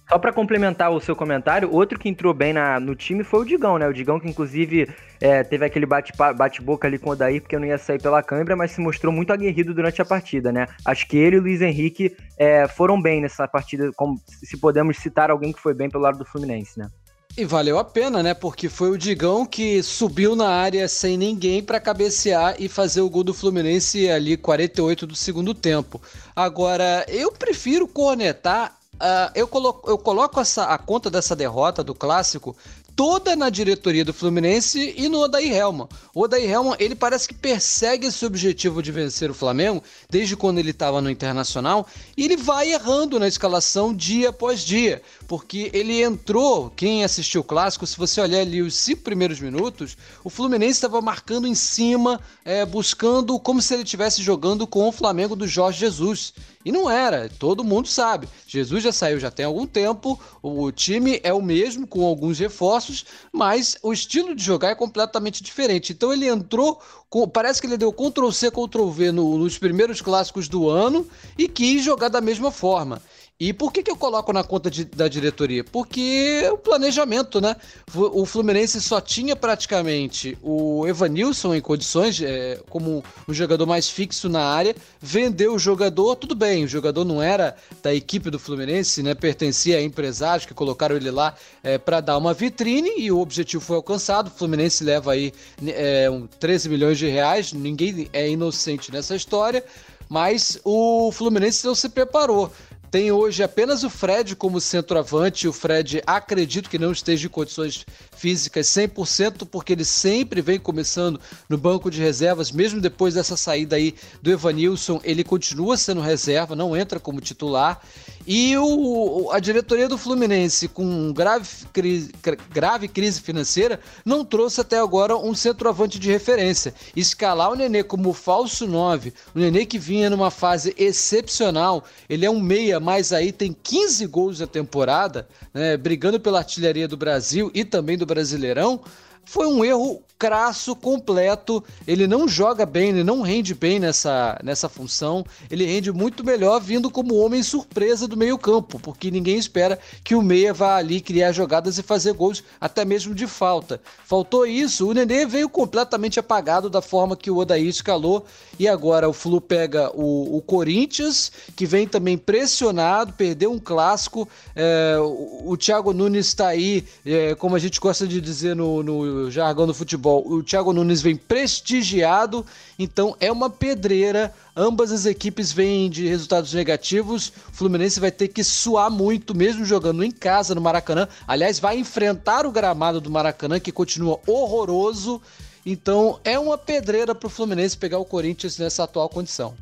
[0.09, 3.45] Só para complementar o seu comentário, outro que entrou bem na, no time foi o
[3.45, 3.87] Digão, né?
[3.87, 4.89] O Digão que inclusive
[5.21, 8.55] é, teve aquele bate-boca bate ali com o Odair porque não ia sair pela câimbra,
[8.55, 10.65] mas se mostrou muito aguerrido durante a partida, né?
[10.83, 14.97] Acho que ele e o Luiz Henrique é, foram bem nessa partida, como se podemos
[14.97, 16.89] citar alguém que foi bem pelo lado do Fluminense, né?
[17.37, 18.33] E valeu a pena, né?
[18.33, 23.09] Porque foi o Digão que subiu na área sem ninguém para cabecear e fazer o
[23.09, 26.01] gol do Fluminense ali 48 do segundo tempo.
[26.35, 31.95] Agora, eu prefiro cornetar uh, eu, coloco, eu coloco essa, a conta dessa derrota do
[31.95, 32.55] clássico
[32.99, 35.87] toda na diretoria do Fluminense e no Odair Helman.
[36.13, 40.59] O Odair Helman, ele parece que persegue esse objetivo de vencer o Flamengo desde quando
[40.59, 46.01] ele estava no Internacional e ele vai errando na escalação dia após dia, porque ele
[46.01, 50.71] entrou, quem assistiu o clássico, se você olhar ali os cinco primeiros minutos, o Fluminense
[50.71, 55.47] estava marcando em cima, é, buscando como se ele estivesse jogando com o Flamengo do
[55.47, 56.33] Jorge Jesus.
[56.65, 58.27] E não era, todo mundo sabe.
[58.47, 63.05] Jesus já saiu já tem algum tempo, o time é o mesmo, com alguns reforços,
[63.31, 65.93] mas o estilo de jogar é completamente diferente.
[65.93, 70.01] Então ele entrou, com, parece que ele deu Ctrl C, Ctrl V no, nos primeiros
[70.01, 72.99] clássicos do ano e quis jogar da mesma forma.
[73.41, 75.63] E por que, que eu coloco na conta de, da diretoria?
[75.63, 77.55] Porque o planejamento, né?
[77.95, 84.27] O Fluminense só tinha praticamente o Evanilson em condições, é, como um jogador mais fixo
[84.27, 89.01] na área, vendeu o jogador, tudo bem, o jogador não era da equipe do Fluminense,
[89.01, 89.15] né?
[89.15, 93.63] Pertencia a empresários que colocaram ele lá é, para dar uma vitrine e o objetivo
[93.63, 94.27] foi alcançado.
[94.27, 95.31] O Fluminense leva aí
[95.65, 99.63] é, um 13 milhões de reais, ninguém é inocente nessa história,
[100.09, 102.51] mas o Fluminense não se preparou.
[102.91, 105.47] Tem hoje apenas o Fred como centroavante.
[105.47, 107.85] O Fred acredito que não esteja em condições
[108.17, 113.75] físicas 100%, porque ele sempre vem começando no banco de reservas, mesmo depois dessa saída
[113.75, 117.79] aí do Evanilson, ele continua sendo reserva, não entra como titular.
[118.27, 122.11] E o, a diretoria do Fluminense, com grave crise,
[122.51, 126.73] grave crise financeira, não trouxe até agora um centroavante de referência.
[126.95, 132.29] Escalar o Nenê como falso 9, o Nenê que vinha numa fase excepcional, ele é
[132.29, 137.49] um meia, mas aí tem 15 gols na temporada, né, brigando pela artilharia do Brasil
[137.53, 138.81] e também do Brasileirão
[139.29, 141.63] foi um erro crasso, completo.
[141.87, 145.25] Ele não joga bem, ele não rende bem nessa, nessa função.
[145.49, 150.21] Ele rende muito melhor vindo como homem surpresa do meio-campo, porque ninguém espera que o
[150.21, 153.79] meia vá ali criar jogadas e fazer gols, até mesmo de falta.
[154.05, 158.25] Faltou isso, o Nenê veio completamente apagado da forma que o Odair escalou.
[158.59, 164.27] E agora o Flu pega o, o Corinthians, que vem também pressionado, perdeu um clássico.
[164.53, 168.83] É, o, o Thiago Nunes está aí, é, como a gente gosta de dizer no,
[168.83, 172.45] no jargão do futebol, o Thiago Nunes vem prestigiado,
[172.77, 174.33] então é uma pedreira.
[174.55, 177.31] Ambas as equipes vêm de resultados negativos.
[177.49, 181.07] O Fluminense vai ter que suar muito, mesmo jogando em casa no Maracanã.
[181.27, 185.21] Aliás, vai enfrentar o gramado do Maracanã, que continua horroroso.
[185.65, 189.53] Então é uma pedreira para o Fluminense pegar o Corinthians nessa atual condição.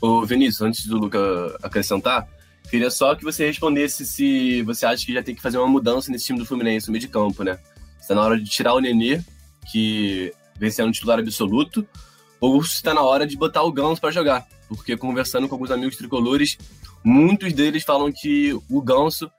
[0.00, 1.18] Ô Vinícius, antes do Luca
[1.62, 2.26] acrescentar,
[2.70, 6.10] queria só que você respondesse se você acha que já tem que fazer uma mudança
[6.10, 7.58] nesse time do Fluminense, no meio de campo, né?
[8.00, 9.20] Está na hora de tirar o Nenê,
[9.66, 11.86] que vem sendo titular absoluto,
[12.40, 14.46] ou se está na hora de botar o Ganso para jogar.
[14.68, 16.56] Porque conversando com alguns amigos tricolores,
[17.02, 19.30] muitos deles falam que o Ganso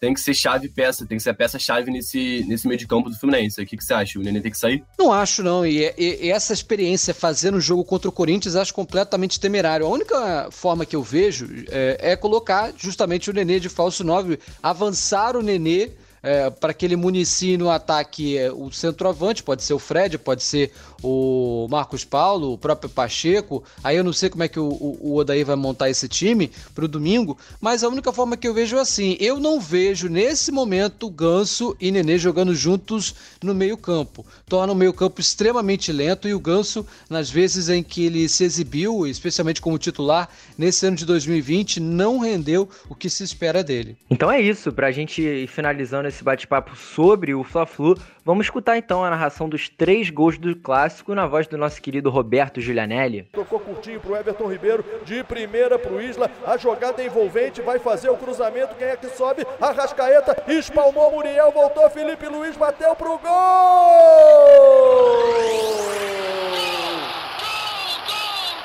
[0.00, 3.10] tem que ser chave peça, tem que ser a peça-chave nesse, nesse meio de campo
[3.10, 3.60] do Fluminense.
[3.60, 4.18] O que, que você acha?
[4.18, 4.82] O Nenê tem que sair?
[4.98, 5.64] Não acho, não.
[5.64, 9.84] E, e, e essa experiência fazendo o jogo contra o Corinthians acho completamente temerário.
[9.84, 14.38] A única forma que eu vejo é, é colocar justamente o Nenê de falso 9,
[14.62, 15.90] avançar o Nenê
[16.22, 20.42] é, para que ele municie no ataque é, o centroavante, pode ser o Fred, pode
[20.42, 23.64] ser o Marcos Paulo, o próprio Pacheco.
[23.82, 26.84] Aí eu não sei como é que o, o, o vai montar esse time para
[26.84, 30.52] o domingo, mas a única forma que eu vejo é assim: eu não vejo nesse
[30.52, 34.24] momento Ganso e Nenê jogando juntos no meio-campo.
[34.46, 39.06] Torna o meio-campo extremamente lento e o Ganso, nas vezes em que ele se exibiu,
[39.06, 40.28] especialmente como titular,
[40.58, 43.96] nesse ano de 2020, não rendeu o que se espera dele.
[44.10, 48.76] Então é isso, para a gente ir finalizando esse bate-papo sobre o Fla-Flu, vamos escutar
[48.76, 53.22] então a narração dos três gols do clássico na voz do nosso querido Roberto Giulianelli.
[53.32, 58.16] Tocou curtinho pro Everton Ribeiro, de primeira pro Isla, a jogada envolvente, vai fazer o
[58.16, 59.46] cruzamento, quem é que sobe?
[59.60, 63.20] Arrascaeta, espalmou Muriel, voltou Felipe Luiz, bateu pro gol!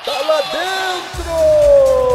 [0.04, 2.05] Tá lá dentro!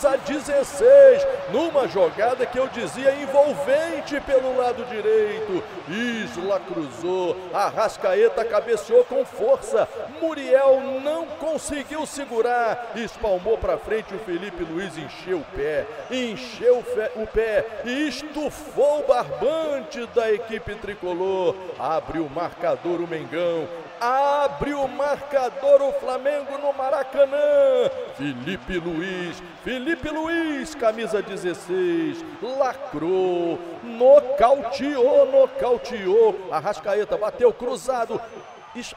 [0.00, 5.62] Camisa 16, numa jogada que eu dizia envolvente pelo lado direito.
[5.88, 9.86] Isla cruzou, Arrascaeta cabeceou com força.
[10.20, 16.82] Muriel não conseguiu segurar, espalmou para frente o Felipe Luiz encheu o pé, encheu
[17.16, 21.54] o pé e estufou o barbante da equipe tricolor.
[21.78, 23.68] Abre o marcador o Mengão
[24.00, 27.90] Abre o marcador o Flamengo no Maracanã.
[28.16, 32.24] Felipe Luiz, Felipe Luiz, camisa 16,
[32.58, 36.48] lacrou, nocauteou, nocauteou.
[36.50, 38.18] Arrascaeta bateu cruzado,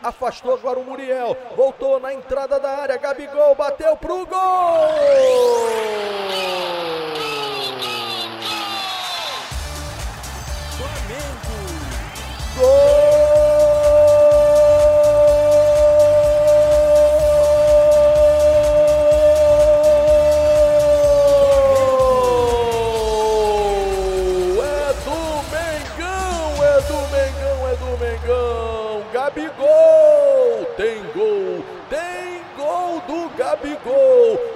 [0.01, 4.37] afastou agora o Muriel, voltou na entrada da área, Gabigol bateu pro gol!
[10.77, 11.53] Flamengo!
[12.57, 13.02] Gol!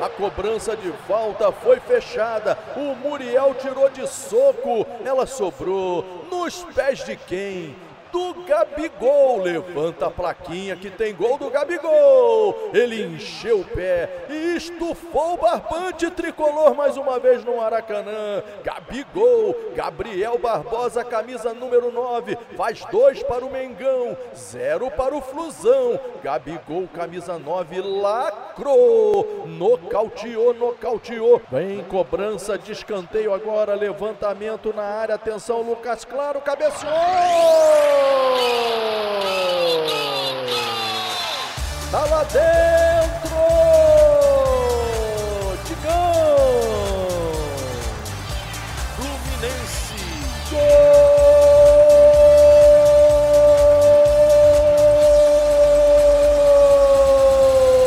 [0.07, 2.57] A cobrança de falta foi fechada.
[2.77, 4.87] O Muriel tirou de soco.
[5.03, 7.75] Ela sobrou nos pés de quem?
[8.17, 9.43] Do Gabigol.
[9.43, 12.71] Levanta a plaquinha que tem gol do Gabigol.
[12.73, 18.41] Ele encheu o pé e estufou o barbante tricolor mais uma vez no Maracanã.
[18.63, 25.99] Gabigol, Gabriel Barbosa, camisa número 9, faz dois para o Mengão, zero para o Flusão.
[26.23, 31.39] Gabigol, camisa 9, lacrou, nocauteou, nocauteou.
[31.51, 38.06] Vem cobrança de escanteio agora, levantamento na área, atenção, Lucas Claro, cabeceou!
[41.91, 43.37] Tá lá dentro!
[45.65, 45.97] Digão!
[48.95, 49.95] Fluminense!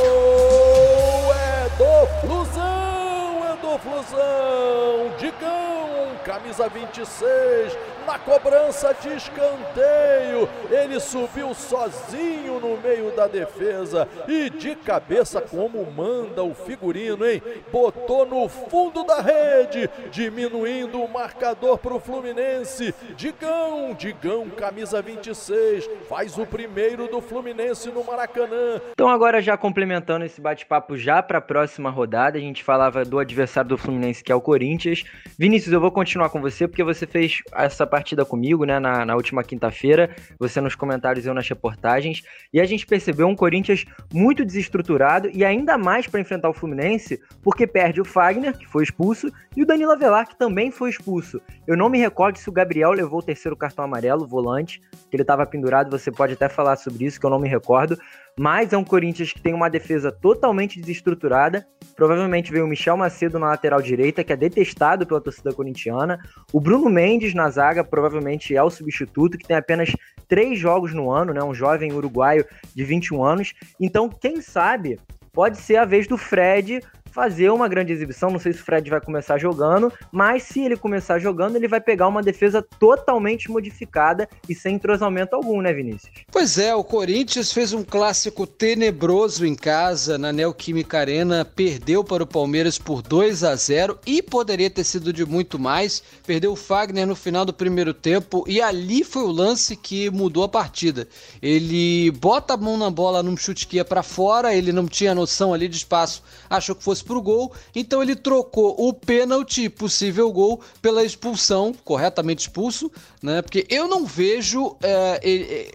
[0.00, 1.34] Gol!
[1.34, 3.44] É do Flusão!
[3.44, 5.14] É do Flusão!
[5.18, 6.16] Digão!
[6.24, 10.48] Camisa 26 na cobrança de escanteio.
[10.70, 17.42] Ele subiu sozinho no meio da defesa e de cabeça, como manda o figurino, hein?
[17.72, 22.94] Botou no fundo da rede, diminuindo o marcador para o Fluminense.
[23.16, 28.80] Digão, Digão, camisa 26, faz o primeiro do Fluminense no Maracanã.
[28.92, 33.18] Então, agora já complementando esse bate-papo já para a próxima rodada, a gente falava do
[33.18, 35.04] adversário do Fluminense, que é o Corinthians.
[35.38, 39.04] Vinícius, eu vou continuar com você porque você fez essa parte partida comigo, né, na,
[39.04, 40.08] na última quinta-feira,
[40.38, 45.28] você nos comentários e eu nas reportagens, e a gente percebeu um Corinthians muito desestruturado
[45.34, 49.62] e ainda mais para enfrentar o Fluminense, porque perde o Fagner, que foi expulso, e
[49.62, 51.42] o Danilo Avelar, que também foi expulso.
[51.66, 55.22] Eu não me recordo se o Gabriel levou o terceiro cartão amarelo, volante, que ele
[55.22, 57.98] estava pendurado, você pode até falar sobre isso, que eu não me recordo,
[58.40, 61.66] mas é um Corinthians que tem uma defesa totalmente desestruturada.
[61.94, 66.18] Provavelmente veio o Michel Macedo na lateral direita, que é detestado pela torcida corintiana.
[66.50, 69.94] O Bruno Mendes na zaga, provavelmente é o substituto, que tem apenas
[70.26, 71.44] três jogos no ano, né?
[71.44, 73.52] Um jovem uruguaio de 21 anos.
[73.78, 74.98] Então, quem sabe,
[75.34, 78.30] pode ser a vez do Fred fazer uma grande exibição.
[78.30, 81.80] Não sei se o Fred vai começar jogando, mas se ele começar jogando, ele vai
[81.80, 86.12] pegar uma defesa totalmente modificada e sem entrosamento algum, né, Vinícius?
[86.30, 92.22] Pois é, o Corinthians fez um clássico tenebroso em casa, na Neoquímica Arena, perdeu para
[92.22, 96.02] o Palmeiras por 2 a 0 e poderia ter sido de muito mais.
[96.26, 100.44] Perdeu o Fagner no final do primeiro tempo e ali foi o lance que mudou
[100.44, 101.08] a partida.
[101.42, 105.14] Ele bota a mão na bola num chute que ia para fora, ele não tinha
[105.14, 109.68] noção ali de espaço, achou que fosse para o gol, então ele trocou o pênalti,
[109.68, 112.90] possível gol, pela expulsão, corretamente expulso,
[113.22, 113.42] né?
[113.42, 115.70] Porque eu não vejo é,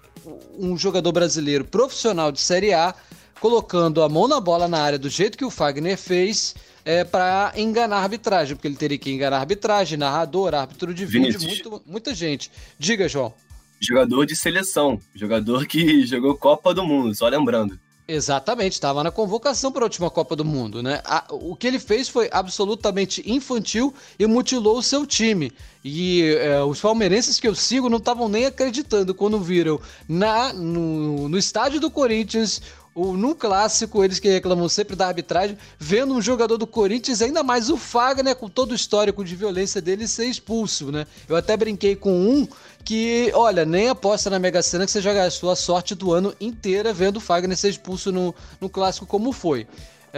[0.58, 2.94] um jogador brasileiro profissional de Série A
[3.40, 6.56] colocando a mão na bola na área do jeito que o Fagner fez.
[6.88, 11.04] É, para enganar a arbitragem, porque ele teria que enganar a arbitragem, narrador, árbitro de
[11.04, 12.52] vídeo, muito, muita gente.
[12.78, 13.34] Diga, João.
[13.80, 17.80] Jogador de seleção, jogador que jogou Copa do Mundo, só lembrando.
[18.08, 21.02] Exatamente, estava na convocação para a última Copa do Mundo, né?
[21.04, 25.52] A, o que ele fez foi absolutamente infantil e mutilou o seu time.
[25.84, 31.28] E é, os palmeirenses que eu sigo não estavam nem acreditando quando viram na, no,
[31.28, 32.62] no estádio do Corinthians
[32.96, 37.70] no clássico, eles que reclamam sempre da arbitragem, vendo um jogador do Corinthians, ainda mais
[37.70, 41.06] o Fagner, com todo o histórico de violência dele, ser expulso, né?
[41.28, 42.48] Eu até brinquei com um
[42.86, 46.34] que, olha, nem aposta na Mega Sena que você já gastou a sorte do ano
[46.40, 49.68] inteira vendo o Fagner ser expulso no, no clássico como foi.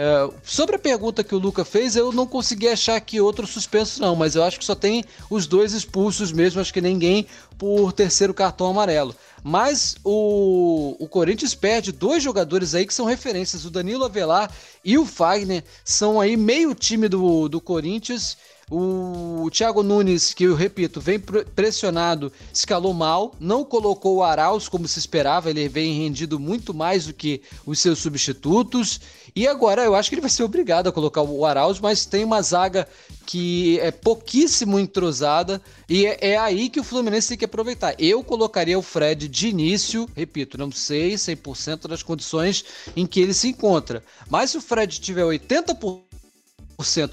[0.00, 4.00] É, sobre a pergunta que o Luca fez, eu não consegui achar aqui outro suspenso,
[4.00, 7.26] não, mas eu acho que só tem os dois expulsos mesmo, acho que ninguém
[7.58, 9.12] por terceiro cartão amarelo.
[9.42, 13.64] Mas o, o Corinthians perde dois jogadores aí que são referências.
[13.64, 14.50] O Danilo Avelar
[14.84, 18.36] e o Fagner são aí meio time do, do Corinthians.
[18.70, 24.86] O Thiago Nunes, que eu repito, vem pressionado, escalou mal, não colocou o Arauz como
[24.86, 29.00] se esperava, ele vem rendido muito mais do que os seus substitutos.
[29.34, 32.24] E agora eu acho que ele vai ser obrigado a colocar o Arauz, mas tem
[32.24, 32.86] uma zaga
[33.24, 37.94] que é pouquíssimo entrosada e é, é, aí que o Fluminense tem que aproveitar.
[37.98, 43.32] Eu colocaria o Fred de início, repito, não sei 100% das condições em que ele
[43.32, 46.07] se encontra, mas se o Fred tiver 80%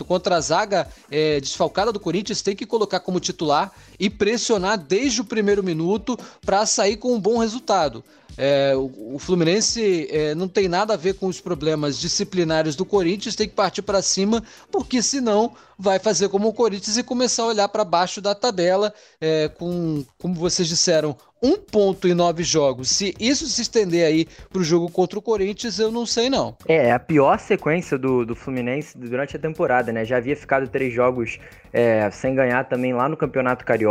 [0.06, 5.22] contra a zaga é, desfalcada do Corinthians, tem que colocar como titular e pressionar desde
[5.22, 8.04] o primeiro minuto para sair com um bom resultado.
[8.38, 12.86] É, o, o, Fluminense é, não tem nada a ver com os problemas disciplinares do
[12.86, 17.44] Corinthians, tem que partir para cima, porque senão vai fazer como o Corinthians e começar
[17.44, 22.44] a olhar para baixo da tabela, é, com, como vocês disseram, um ponto em nove
[22.44, 22.90] jogos.
[22.90, 26.58] Se isso se estender aí para o jogo contra o Corinthians, eu não sei não.
[26.68, 30.04] É, a pior sequência do, do Fluminense durante a temporada, né?
[30.04, 31.38] Já havia ficado três jogos
[31.72, 33.85] é, sem ganhar também lá no Campeonato Carioca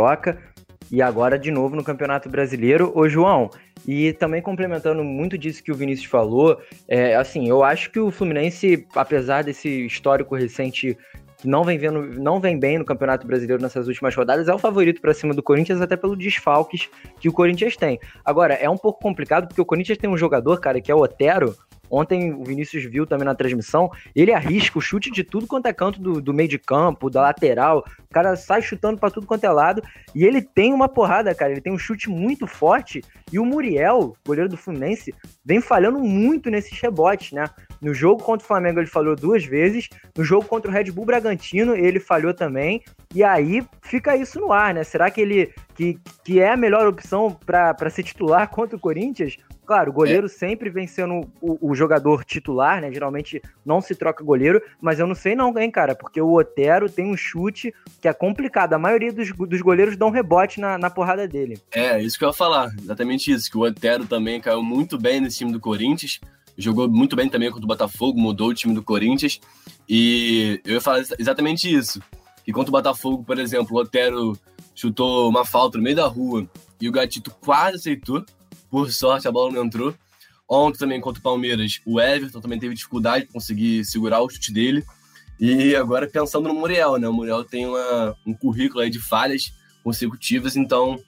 [0.91, 2.91] e agora de novo no Campeonato Brasileiro.
[2.95, 3.49] Ô, João,
[3.87, 8.11] e também complementando muito disso que o Vinícius falou, é, assim, eu acho que o
[8.11, 10.97] Fluminense, apesar desse histórico recente
[11.37, 14.57] que não vem, vendo, não vem bem no Campeonato Brasileiro nessas últimas rodadas, é o
[14.57, 17.99] favorito para cima do Corinthians, até pelo desfalques que o Corinthians tem.
[18.23, 21.01] Agora, é um pouco complicado porque o Corinthians tem um jogador, cara, que é o
[21.01, 21.55] Otero,
[21.89, 25.73] Ontem o Vinícius viu também na transmissão, ele arrisca o chute de tudo quanto é
[25.73, 27.85] canto do, do meio de campo, da lateral.
[28.09, 29.81] O cara sai chutando para tudo quanto é lado.
[30.13, 31.51] E ele tem uma porrada, cara.
[31.51, 33.03] Ele tem um chute muito forte.
[33.31, 37.49] E o Muriel, goleiro do Fluminense, vem falhando muito nesses rebotes, né?
[37.81, 39.89] No jogo contra o Flamengo ele falhou duas vezes.
[40.17, 42.83] No jogo contra o Red Bull Bragantino ele falhou também.
[43.13, 44.83] E aí fica isso no ar, né?
[44.83, 49.37] Será que ele que, que é a melhor opção para ser titular contra o Corinthians?
[49.65, 50.29] Claro, o goleiro é.
[50.29, 52.91] sempre vem sendo o, o, jogador titular, né?
[52.91, 56.89] Geralmente não se troca goleiro, mas eu não sei não, hein, cara, porque o Otero
[56.89, 58.73] tem um chute que é complicado.
[58.73, 61.59] A maioria dos, dos goleiros dão rebote na, na porrada dele.
[61.71, 65.19] É, isso que eu ia falar, exatamente isso, que o Otero também caiu muito bem
[65.19, 66.19] nesse time do Corinthians,
[66.57, 69.39] jogou muito bem também contra o Botafogo, mudou o time do Corinthians,
[69.89, 72.01] e eu ia falar exatamente isso,
[72.43, 74.37] que contra o Botafogo, por exemplo, o Otero
[74.75, 76.47] chutou uma falta no meio da rua
[76.79, 78.23] e o Gatito quase aceitou,
[78.69, 79.93] por sorte, a bola não entrou.
[80.47, 84.53] Ontem também contra o Palmeiras, o Everton também teve dificuldade de conseguir segurar o chute
[84.53, 84.83] dele.
[85.39, 87.07] E agora pensando no Muriel, né?
[87.07, 90.99] O Muriel tem uma, um currículo de falhas consecutivas, então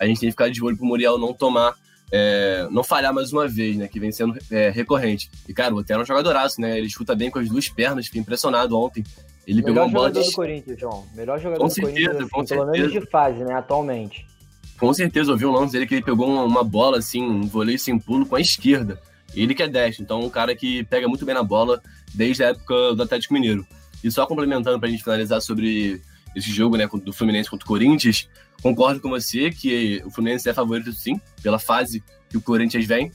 [0.00, 1.74] a gente tem que ficar de olho pro Muriel não tomar,
[2.10, 3.86] é, não falhar mais uma vez, né?
[3.86, 5.30] Que vem sendo é, recorrente.
[5.46, 6.78] E, cara, o Otero é um jogadoraço, né?
[6.78, 9.04] Ele chuta bem com as duas pernas, fiquei impressionado ontem.
[9.46, 10.28] Ele Melhor pegou uma bola de...
[10.28, 11.06] do Corinthians, João.
[11.14, 13.54] Melhor jogador com do certeza, Corinthians, assim, pelo menos de fase, né?
[13.54, 14.26] Atualmente
[14.78, 17.78] com certeza ouvi um lance dele que ele pegou uma, uma, bola, assim, um voleio
[17.78, 19.00] sem pulo com a esquerda.
[19.34, 21.82] Ele que é destro, então um cara que pega muito bem na bola
[22.14, 23.66] desde a época do Atlético Mineiro.
[24.02, 26.00] E só complementando para a gente finalizar sobre
[26.34, 28.28] esse jogo né, do Fluminense contra o Corinthians,
[28.62, 33.12] concordo com você que o Fluminense é favorito sim, pela fase que o Corinthians vem,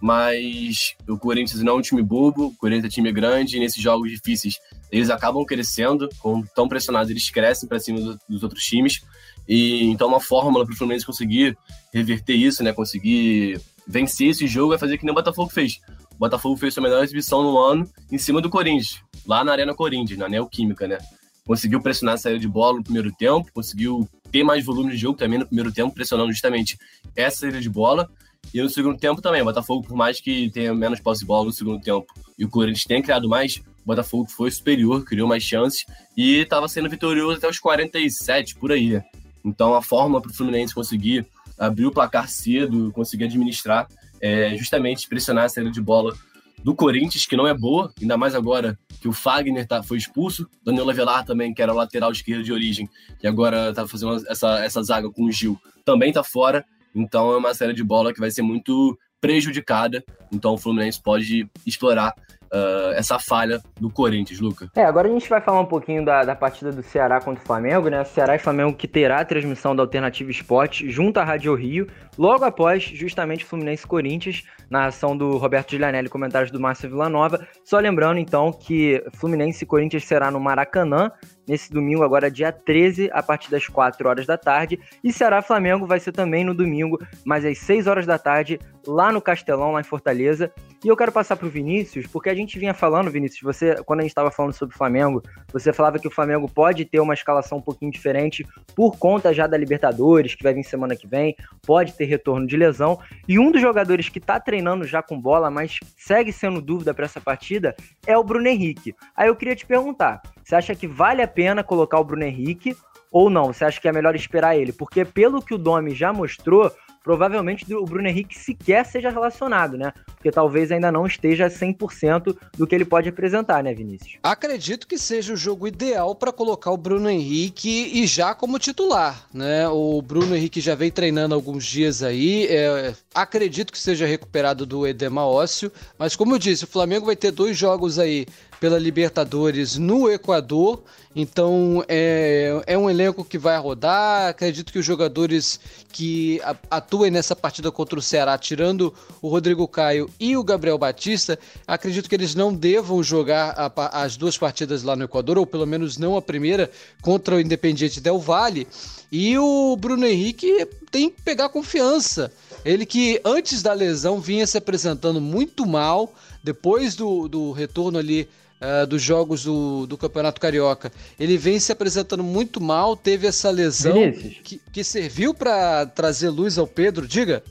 [0.00, 3.82] mas o Corinthians não é um time bobo, o Corinthians é time grande, e nesses
[3.82, 4.54] jogos difíceis
[4.90, 6.08] eles acabam crescendo,
[6.54, 9.02] tão pressionados, eles crescem para cima do, dos outros times.
[9.48, 11.56] E então uma fórmula para o Fluminense conseguir
[11.92, 15.80] reverter isso, né, conseguir vencer esse jogo é fazer que nem o Botafogo fez.
[16.12, 19.74] O Botafogo fez sua melhor exibição no ano em cima do Corinthians, lá na Arena
[19.74, 20.98] Corinthians, na Neoquímica, né?
[21.46, 25.18] Conseguiu pressionar a saída de bola no primeiro tempo, conseguiu ter mais volume de jogo
[25.18, 26.78] também no primeiro tempo, pressionando justamente
[27.14, 28.08] essa saída de bola.
[28.52, 31.46] E no segundo tempo também, o Botafogo, por mais que tenha menos posse de bola
[31.46, 32.06] no segundo tempo
[32.38, 35.84] e o Corinthians tenha criado mais, o Botafogo foi superior, criou mais chances
[36.16, 39.04] e estava sendo vitorioso até os 47, por aí, né?
[39.44, 41.26] Então a forma para o Fluminense conseguir
[41.58, 43.86] abrir o placar cedo, conseguir administrar,
[44.20, 46.14] é justamente pressionar a saída de bola
[46.62, 50.48] do Corinthians, que não é boa, ainda mais agora que o Fagner tá, foi expulso,
[50.64, 52.88] Daniel Avelar também, que era lateral esquerdo de origem,
[53.22, 56.64] e agora está fazendo essa, essa zaga com o Gil, também está fora.
[56.94, 60.02] Então é uma série de bola que vai ser muito prejudicada.
[60.32, 62.14] Então o Fluminense pode explorar
[62.54, 64.70] uh, essa falha do Corinthians, Luca.
[64.76, 67.46] É, agora a gente vai falar um pouquinho da, da partida do Ceará contra o
[67.46, 68.04] Flamengo, né?
[68.04, 72.44] Ceará e Flamengo que terá a transmissão da Alternativa Esporte junto à Rádio Rio, logo
[72.44, 77.46] após justamente Fluminense Corinthians, narração do Roberto Giulianelli, comentários do Márcio Villanova.
[77.64, 81.10] Só lembrando então que Fluminense e Corinthians será no Maracanã,
[81.46, 84.78] nesse domingo, agora dia 13, a partir das 4 horas da tarde.
[85.02, 89.12] E Ceará Flamengo vai ser também no domingo, mas às 6 horas da tarde, lá
[89.12, 90.52] no Castelão, lá em Fortaleza.
[90.84, 94.00] E eu quero passar para o Vinícius, porque a gente vinha falando, Vinícius, você, quando
[94.00, 97.14] a gente estava falando sobre o Flamengo, você falava que o Flamengo pode ter uma
[97.14, 101.34] escalação um pouquinho diferente por conta já da Libertadores, que vai vir semana que vem,
[101.66, 102.98] pode ter retorno de lesão.
[103.26, 107.06] E um dos jogadores que está treinando já com bola, mas segue sendo dúvida para
[107.06, 107.74] essa partida,
[108.06, 108.94] é o Bruno Henrique.
[109.16, 112.76] Aí eu queria te perguntar: você acha que vale a pena colocar o Bruno Henrique?
[113.10, 113.52] Ou não?
[113.52, 114.72] Você acha que é melhor esperar ele?
[114.72, 116.72] Porque pelo que o Domi já mostrou,
[117.04, 119.92] provavelmente o Bruno Henrique sequer seja relacionado, né?
[120.06, 124.16] Porque talvez ainda não esteja 100% do que ele pode apresentar, né, Vinícius?
[124.22, 129.26] Acredito que seja o jogo ideal para colocar o Bruno Henrique e já como titular,
[129.32, 129.68] né?
[129.68, 134.86] O Bruno Henrique já vem treinando alguns dias aí, é, acredito que seja recuperado do
[134.86, 138.26] edema ósseo, mas como eu disse, o Flamengo vai ter dois jogos aí
[138.64, 140.82] pela Libertadores no Equador.
[141.14, 144.30] Então é, é um elenco que vai rodar.
[144.30, 145.60] Acredito que os jogadores
[145.92, 146.40] que
[146.70, 152.08] atuem nessa partida contra o Ceará, tirando o Rodrigo Caio e o Gabriel Batista, acredito
[152.08, 155.98] que eles não devam jogar a, as duas partidas lá no Equador, ou pelo menos
[155.98, 156.70] não a primeira,
[157.02, 158.66] contra o Independiente Del Valle.
[159.12, 162.32] E o Bruno Henrique tem que pegar confiança.
[162.64, 168.28] Ele que antes da lesão vinha se apresentando muito mal, depois do, do retorno ali
[168.60, 170.90] uh, dos jogos do, do Campeonato Carioca.
[171.18, 173.94] Ele vem se apresentando muito mal, teve essa lesão
[174.42, 177.06] que, que, serviu para trazer luz ao Pedro.
[177.06, 177.42] Diga.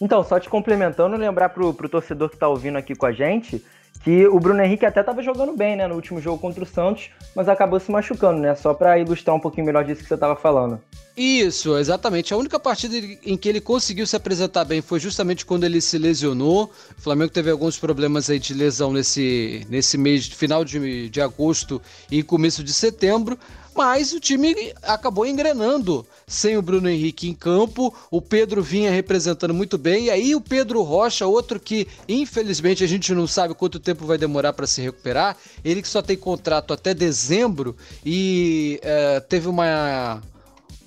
[0.00, 3.62] Então, só te complementando, lembrar pro, pro torcedor que está ouvindo aqui com a gente
[4.08, 7.10] que o Bruno Henrique até estava jogando bem, né, no último jogo contra o Santos,
[7.36, 8.54] mas acabou se machucando, né?
[8.54, 10.80] Só para ilustrar um pouquinho melhor disso que você estava falando.
[11.14, 12.32] Isso, exatamente.
[12.32, 15.98] A única partida em que ele conseguiu se apresentar bem foi justamente quando ele se
[15.98, 16.72] lesionou.
[16.96, 21.82] O Flamengo teve alguns problemas aí de lesão nesse, nesse mês, final de, de agosto
[22.10, 23.38] e começo de setembro.
[23.78, 27.94] Mas o time acabou engrenando sem o Bruno Henrique em campo.
[28.10, 30.06] O Pedro vinha representando muito bem.
[30.06, 34.18] E aí o Pedro Rocha, outro que infelizmente a gente não sabe quanto tempo vai
[34.18, 35.36] demorar para se recuperar.
[35.64, 40.20] Ele que só tem contrato até dezembro e é, teve uma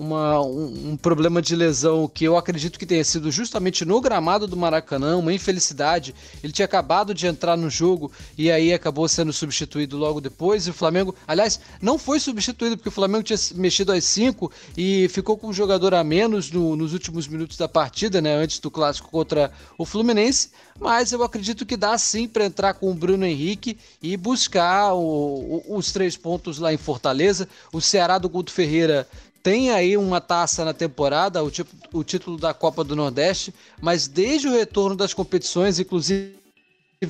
[0.01, 4.47] uma, um, um, problema de lesão que eu acredito que tenha sido justamente no gramado
[4.47, 6.15] do Maracanã, uma infelicidade.
[6.43, 10.65] Ele tinha acabado de entrar no jogo e aí acabou sendo substituído logo depois.
[10.65, 15.07] E o Flamengo, aliás, não foi substituído porque o Flamengo tinha mexido às 5 e
[15.09, 18.71] ficou com um jogador a menos no, nos últimos minutos da partida, né, antes do
[18.71, 20.49] clássico contra o Fluminense.
[20.79, 25.63] Mas eu acredito que dá sim para entrar com o Bruno Henrique e buscar o,
[25.67, 27.47] o, os três pontos lá em Fortaleza.
[27.71, 29.07] O Ceará do Guto Ferreira
[29.43, 31.51] tem aí uma taça na temporada, o,
[31.93, 36.41] o título da Copa do Nordeste, mas desde o retorno das competições, inclusive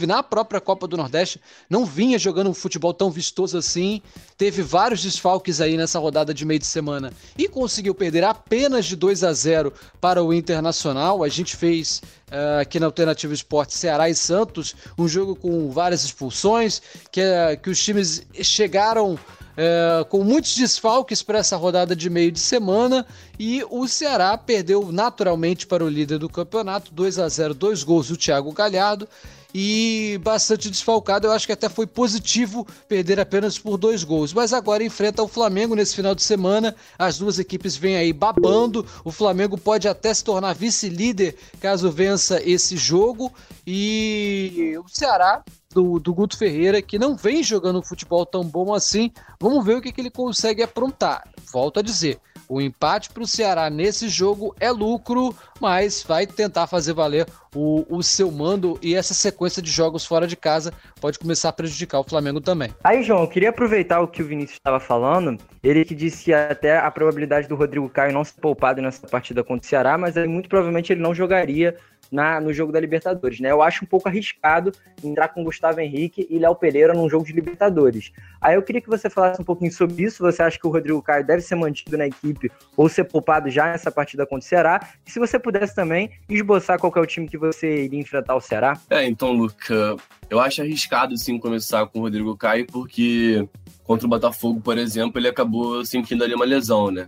[0.08, 4.02] na própria Copa do Nordeste, não vinha jogando um futebol tão vistoso assim.
[4.38, 8.96] Teve vários desfalques aí nessa rodada de meio de semana e conseguiu perder apenas de
[8.96, 11.24] 2 a 0 para o Internacional.
[11.26, 12.02] A gente fez
[12.32, 17.60] uh, aqui na Alternativa Esporte Ceará e Santos um jogo com várias expulsões, que, uh,
[17.62, 19.20] que os times chegaram
[19.64, 23.06] é, com muitos desfalques para essa rodada de meio de semana.
[23.38, 28.08] E o Ceará perdeu naturalmente para o líder do campeonato, 2 a 0 dois gols
[28.08, 29.08] do Thiago Galhardo
[29.54, 31.28] e bastante desfalcado.
[31.28, 34.34] Eu acho que até foi positivo perder apenas por dois gols.
[34.34, 36.76] Mas agora enfrenta o Flamengo nesse final de semana.
[36.98, 38.86] As duas equipes vêm aí babando.
[39.04, 43.32] O Flamengo pode até se tornar vice-líder caso vença esse jogo.
[43.66, 45.44] E o Ceará
[45.74, 49.12] do, do Guto Ferreira, que não vem jogando futebol tão bom assim.
[49.40, 51.28] Vamos ver o que, que ele consegue aprontar.
[51.52, 52.20] Volto a dizer,
[52.52, 57.26] o empate para o Ceará nesse jogo é lucro, mas vai tentar fazer valer
[57.56, 61.54] o, o seu mando e essa sequência de jogos fora de casa pode começar a
[61.54, 62.70] prejudicar o Flamengo também.
[62.84, 65.38] Aí, João, eu queria aproveitar o que o Vinícius estava falando.
[65.64, 69.46] Ele que disse que até a probabilidade do Rodrigo Caio não ser poupado nessa partida
[69.46, 71.78] contra o Ceará, mas aí, muito provavelmente ele não jogaria
[72.12, 73.52] na, no jogo da Libertadores, né?
[73.52, 74.72] Eu acho um pouco arriscado
[75.04, 78.12] entrar com Gustavo Henrique e Léo Pereira num jogo de Libertadores.
[78.40, 80.22] Aí eu queria que você falasse um pouquinho sobre isso.
[80.24, 83.68] Você acha que o Rodrigo Caio deve ser mantido na equipe ou ser poupado já
[83.68, 84.90] nessa partida contra o Ceará?
[85.06, 88.42] E se você pudesse também esboçar qual é o time que você iria enfrentar o
[88.42, 88.78] Ceará?
[88.90, 89.96] É, então, Luca,
[90.30, 93.48] eu acho arriscado sim começar com o Rodrigo Caio, porque
[93.84, 97.08] contra o Botafogo, por exemplo, ele acabou sentindo ali uma lesão, né?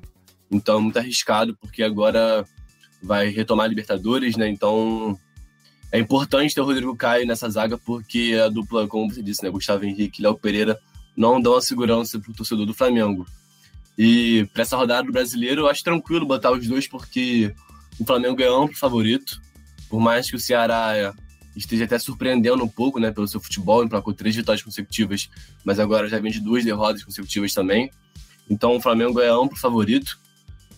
[0.51, 2.45] Então é muito arriscado, porque agora
[3.03, 4.49] vai retomar a Libertadores, né?
[4.49, 5.19] Então
[5.91, 9.49] é importante ter o Rodrigo Caio nessa zaga, porque a dupla, como você disse, né?
[9.49, 10.79] Gustavo Henrique e Léo Pereira
[11.15, 13.25] não dão a segurança para o torcedor do Flamengo.
[13.97, 17.53] E para essa rodada do brasileiro, eu acho tranquilo botar os dois, porque
[17.99, 19.39] o Flamengo é amplo favorito.
[19.87, 21.13] Por mais que o Ceará
[21.55, 25.29] esteja até surpreendendo um pouco, né, pelo seu futebol, emplacou três vitórias consecutivas,
[25.63, 27.91] mas agora já vem de duas derrotas consecutivas também.
[28.49, 30.17] Então o Flamengo é amplo favorito.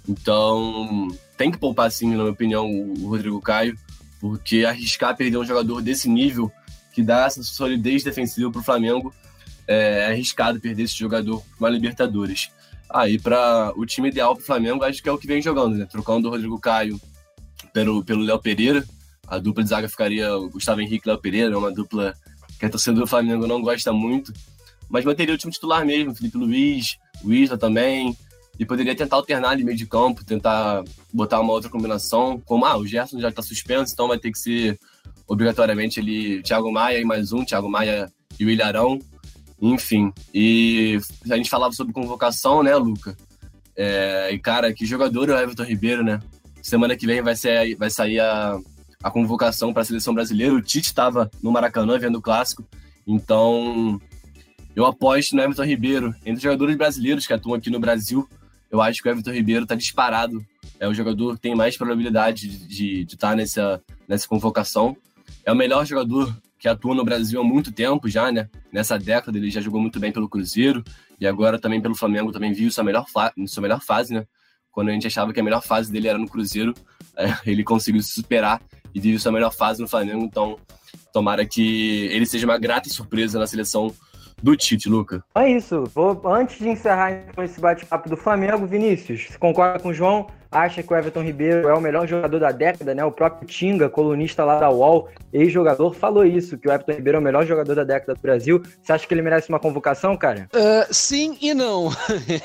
[0.08, 1.08] Então,
[1.38, 3.78] tem que poupar, sim, na minha opinião, o Rodrigo Caio,
[4.20, 6.52] porque arriscar perder um jogador desse nível
[6.94, 9.14] que dá essa solidez defensiva para o Flamengo.
[9.68, 12.50] É, é arriscado perder esse jogador com a Libertadores.
[12.90, 15.76] Aí, para o time ideal para o Flamengo, acho que é o que vem jogando,
[15.76, 15.86] né?
[15.86, 17.00] Trocando o Rodrigo Caio
[17.74, 18.86] pelo, pelo Léo Pereira.
[19.28, 22.14] A dupla de zaga ficaria Gustavo Henrique e Léo Pereira, é uma dupla
[22.60, 24.32] que a torcida do Flamengo não gosta muito.
[24.88, 28.16] Mas manteria o time titular mesmo, Felipe Luiz, o Isla também.
[28.58, 30.84] E poderia tentar alternar ali meio de campo, tentar
[31.14, 32.42] botar uma outra combinação.
[32.46, 34.80] Como, ah, o Gerson já está suspenso, então vai ter que ser
[35.28, 39.00] obrigatoriamente ele, Thiago Maia e mais um, Thiago Maia e o Ilharão.
[39.62, 41.00] Enfim, e
[41.30, 43.16] a gente falava sobre convocação, né, Luca?
[43.76, 46.20] É, e, cara, que jogador é o Everton Ribeiro, né?
[46.62, 48.58] Semana que vem vai, ser, vai sair a,
[49.04, 50.54] a convocação para a seleção brasileira.
[50.54, 52.66] O Tite estava no Maracanã vendo o clássico,
[53.06, 54.00] então
[54.76, 56.16] eu aposto no Everton Ribeiro.
[56.22, 58.28] Entre os jogadores brasileiros que atuam aqui no Brasil,
[58.76, 60.46] eu acho que o Everton Ribeiro está disparado.
[60.80, 64.96] É o jogador que tem mais probabilidade de estar tá nessa, nessa convocação.
[65.46, 68.50] É o melhor jogador que atua no Brasil há muito tempo já, né?
[68.72, 70.84] Nessa década ele já jogou muito bem pelo Cruzeiro
[71.20, 73.06] e agora também pelo Flamengo também viu sua melhor,
[73.48, 74.26] sua melhor fase, né?
[74.72, 76.74] Quando a gente achava que a melhor fase dele era no Cruzeiro,
[77.16, 78.62] é, ele conseguiu se superar
[78.94, 80.26] e vive sua melhor fase no Flamengo.
[80.26, 80.60] Então,
[81.14, 83.94] tomara que ele seja uma grata surpresa na seleção
[84.46, 85.24] do Tite, Luca.
[85.34, 85.86] É isso.
[85.94, 90.28] Vou, antes de encerrar então, esse bate-papo do Flamengo, Vinícius, você concorda com o João?
[90.56, 93.04] acha que o Everton Ribeiro é o melhor jogador da década, né?
[93.04, 97.20] O próprio Tinga, colunista lá da UOL, ex-jogador, falou isso, que o Everton Ribeiro é
[97.20, 98.64] o melhor jogador da década do Brasil.
[98.82, 100.48] Você acha que ele merece uma convocação, cara?
[100.54, 101.90] Uh, sim e não.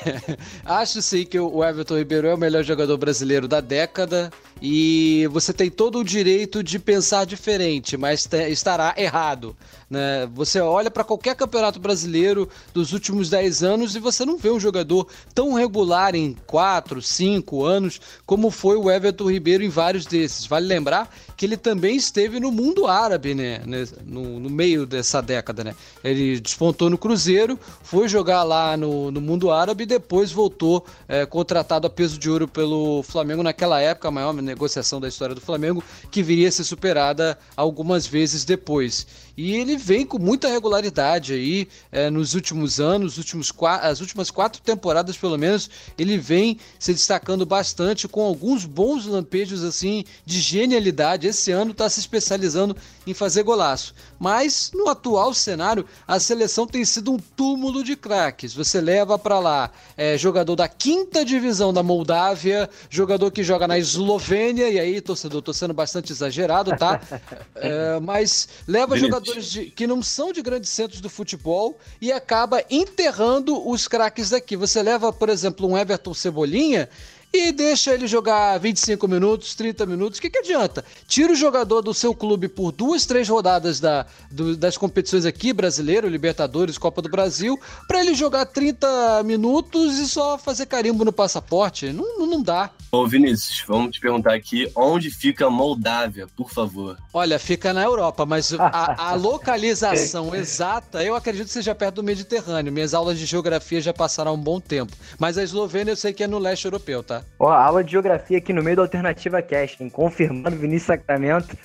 [0.65, 4.29] Acho sim que o Everton Ribeiro é o melhor jogador brasileiro da década
[4.61, 9.55] e você tem todo o direito de pensar diferente, mas estará errado.
[9.91, 10.25] Né?
[10.33, 14.59] Você olha para qualquer campeonato brasileiro dos últimos 10 anos e você não vê um
[14.59, 20.45] jogador tão regular em 4, 5 anos como foi o Everton Ribeiro em vários desses.
[20.45, 23.61] Vale lembrar que ele também esteve no mundo árabe, né?
[24.05, 25.75] No, no meio dessa década, né?
[26.01, 31.25] Ele despontou no Cruzeiro, foi jogar lá no, no mundo árabe e depois voltou é,
[31.25, 35.41] contratado a peso de ouro pelo Flamengo naquela época, a maior negociação da história do
[35.41, 39.05] Flamengo, que viria a ser superada algumas vezes depois.
[39.35, 43.51] E ele vem com muita regularidade aí é, nos últimos anos, últimos
[43.81, 49.63] as últimas quatro temporadas pelo menos, ele vem se destacando bastante com alguns bons lampejos
[49.63, 51.27] assim de genialidade.
[51.27, 52.75] Esse ano está se especializando
[53.05, 53.93] em fazer golaço.
[54.21, 58.53] Mas no atual cenário, a seleção tem sido um túmulo de craques.
[58.53, 63.79] Você leva para lá é, jogador da quinta divisão da Moldávia, jogador que joga na
[63.79, 67.01] Eslovênia, e aí, torcedor, tô sendo bastante exagerado, tá?
[67.55, 72.63] É, mas leva jogadores de, que não são de grandes centros do futebol e acaba
[72.69, 74.55] enterrando os craques daqui.
[74.55, 76.89] Você leva, por exemplo, um Everton Cebolinha
[77.33, 80.19] e deixa ele jogar 25 minutos, 30 minutos.
[80.19, 80.83] O que, que adianta?
[81.07, 85.53] Tira o jogador do seu clube por duas, três rodadas da, do, das competições aqui,
[85.53, 87.57] brasileiro, Libertadores, Copa do Brasil,
[87.87, 91.93] para ele jogar 30 minutos e só fazer carimbo no passaporte.
[91.93, 92.69] Não, não dá.
[92.91, 96.97] Ô Vinícius, vamos te perguntar aqui, onde fica Moldávia, por favor?
[97.13, 102.03] Olha, fica na Europa, mas a, a localização exata, eu acredito que seja perto do
[102.03, 102.73] Mediterrâneo.
[102.73, 104.91] Minhas aulas de geografia já passaram há um bom tempo.
[105.17, 107.20] Mas a Eslovênia eu sei que é no leste europeu, tá?
[107.39, 111.57] Ó, aula de geografia aqui no meio da Alternativa Casting, confirmando Vinícius Sacramento.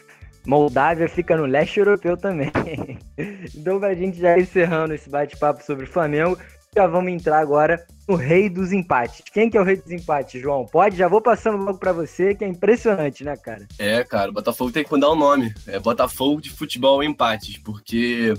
[0.46, 2.52] Moldávia fica no leste europeu também.
[3.54, 6.38] então, pra gente já encerrando esse bate-papo sobre o Flamengo,
[6.74, 9.22] já vamos entrar agora no rei dos empates.
[9.32, 10.64] Quem que é o rei dos empates, João?
[10.66, 10.96] Pode?
[10.96, 13.66] Já vou passando logo para você, que é impressionante, né, cara?
[13.78, 15.52] É, cara, o Botafogo tem que mudar o nome.
[15.66, 18.34] É Botafogo de Futebol Empates, porque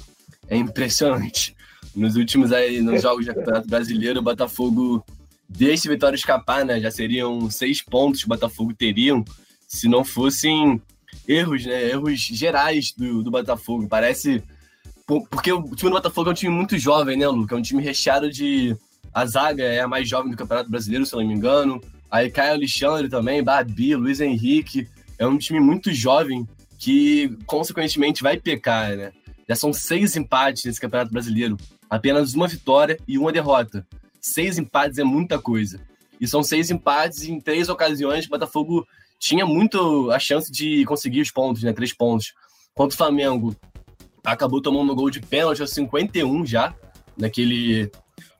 [0.47, 1.55] é impressionante.
[1.95, 5.03] Nos últimos aí, nos jogos do Campeonato Brasileiro, o Botafogo
[5.49, 6.79] a vitória escapar, né?
[6.79, 9.23] Já seriam seis pontos que o Botafogo teriam
[9.67, 10.81] se não fossem
[11.27, 11.89] erros, né?
[11.89, 13.87] Erros gerais do, do Botafogo.
[13.87, 14.43] Parece.
[15.05, 17.55] Porque o time do Botafogo é um time muito jovem, né, Luca?
[17.55, 18.75] É um time recheado de.
[19.13, 21.81] A zaga é a mais jovem do Campeonato Brasileiro, se não me engano.
[22.11, 24.87] Aí cai o Alexandre também, Babi, Luiz Henrique.
[25.17, 29.11] É um time muito jovem que, consequentemente, vai pecar, né?
[29.47, 31.57] Já são seis empates nesse Campeonato Brasileiro.
[31.89, 33.85] Apenas uma vitória e uma derrota
[34.27, 35.79] seis empates é muita coisa.
[36.19, 38.87] E são seis empates em três ocasiões o Botafogo
[39.19, 41.73] tinha muito a chance de conseguir os pontos, né?
[41.73, 42.33] Três pontos.
[42.73, 43.55] Contra o Flamengo,
[44.23, 46.75] acabou tomando um gol de pênalti aos 51 já,
[47.17, 47.91] naquele.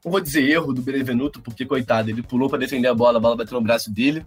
[0.03, 3.21] Não vou dizer erro do Benevenuto, porque, coitado, ele pulou para defender a bola, a
[3.21, 4.25] bola bateu no braço dele.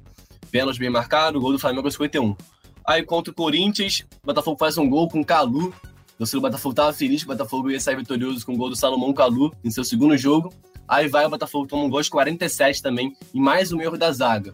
[0.51, 2.37] Pênalti bem marcado, gol do Flamengo aos 51.
[2.85, 5.73] Aí contra o Corinthians, o Botafogo faz um gol com o Calu.
[6.19, 9.13] O Botafogo estava feliz que o Botafogo ia sair vitorioso com o gol do Salomão
[9.13, 10.53] Calu em seu segundo jogo.
[10.91, 14.11] Aí vai o Botafogo toma um gol de 47 também, e mais um erro da
[14.11, 14.53] zaga.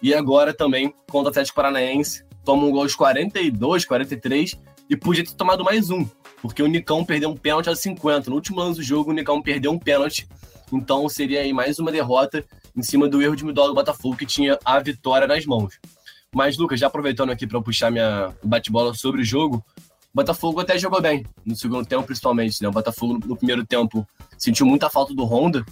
[0.00, 4.56] E agora também contra o Atlético Paranaense, toma um gol aos 42, 43
[4.88, 6.06] e podia ter tomado mais um,
[6.40, 8.30] porque o Nicão perdeu um pênalti aos 50.
[8.30, 10.28] No último lance do jogo, o Nicão perdeu um pênalti,
[10.72, 12.44] então seria aí mais uma derrota
[12.76, 15.80] em cima do erro de individual do Botafogo, que tinha a vitória nas mãos.
[16.32, 19.64] Mas, Lucas, já aproveitando aqui para puxar minha bate-bola sobre o jogo,
[20.12, 22.60] o Botafogo até jogou bem, no segundo tempo principalmente.
[22.62, 22.68] Né?
[22.68, 24.06] O Botafogo no primeiro tempo
[24.36, 25.64] sentiu muita falta do Honda,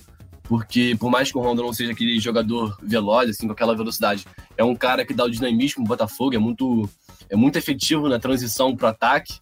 [0.45, 4.27] porque por mais que o Honda não seja aquele jogador veloz, assim, com aquela velocidade,
[4.57, 6.89] é um cara que dá o dinamismo no Botafogo, é muito,
[7.29, 9.39] é muito efetivo na transição para ataque.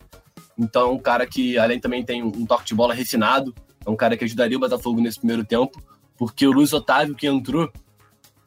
[0.59, 3.55] Então é um cara que, além também tem um toque de bola refinado,
[3.86, 5.80] é um cara que ajudaria o Botafogo nesse primeiro tempo,
[6.16, 7.70] porque o Luiz Otávio, que entrou,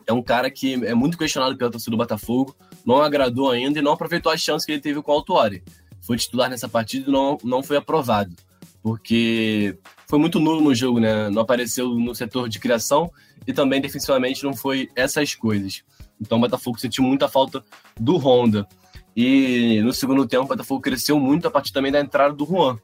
[0.05, 2.53] é um cara que é muito questionado pela torcida do Botafogo,
[2.85, 5.63] não agradou ainda e não aproveitou a chance que ele teve com o Altuori.
[6.01, 8.35] Foi titular nessa partida e não, não foi aprovado,
[8.81, 9.77] porque
[10.07, 11.29] foi muito nulo no jogo, né?
[11.29, 13.11] Não apareceu no setor de criação
[13.45, 15.83] e também defensivamente não foi essas coisas.
[16.19, 17.63] Então o Botafogo sentiu muita falta
[17.99, 18.67] do Honda.
[19.15, 22.79] E no segundo tempo o Botafogo cresceu muito a partir também da entrada do Juan.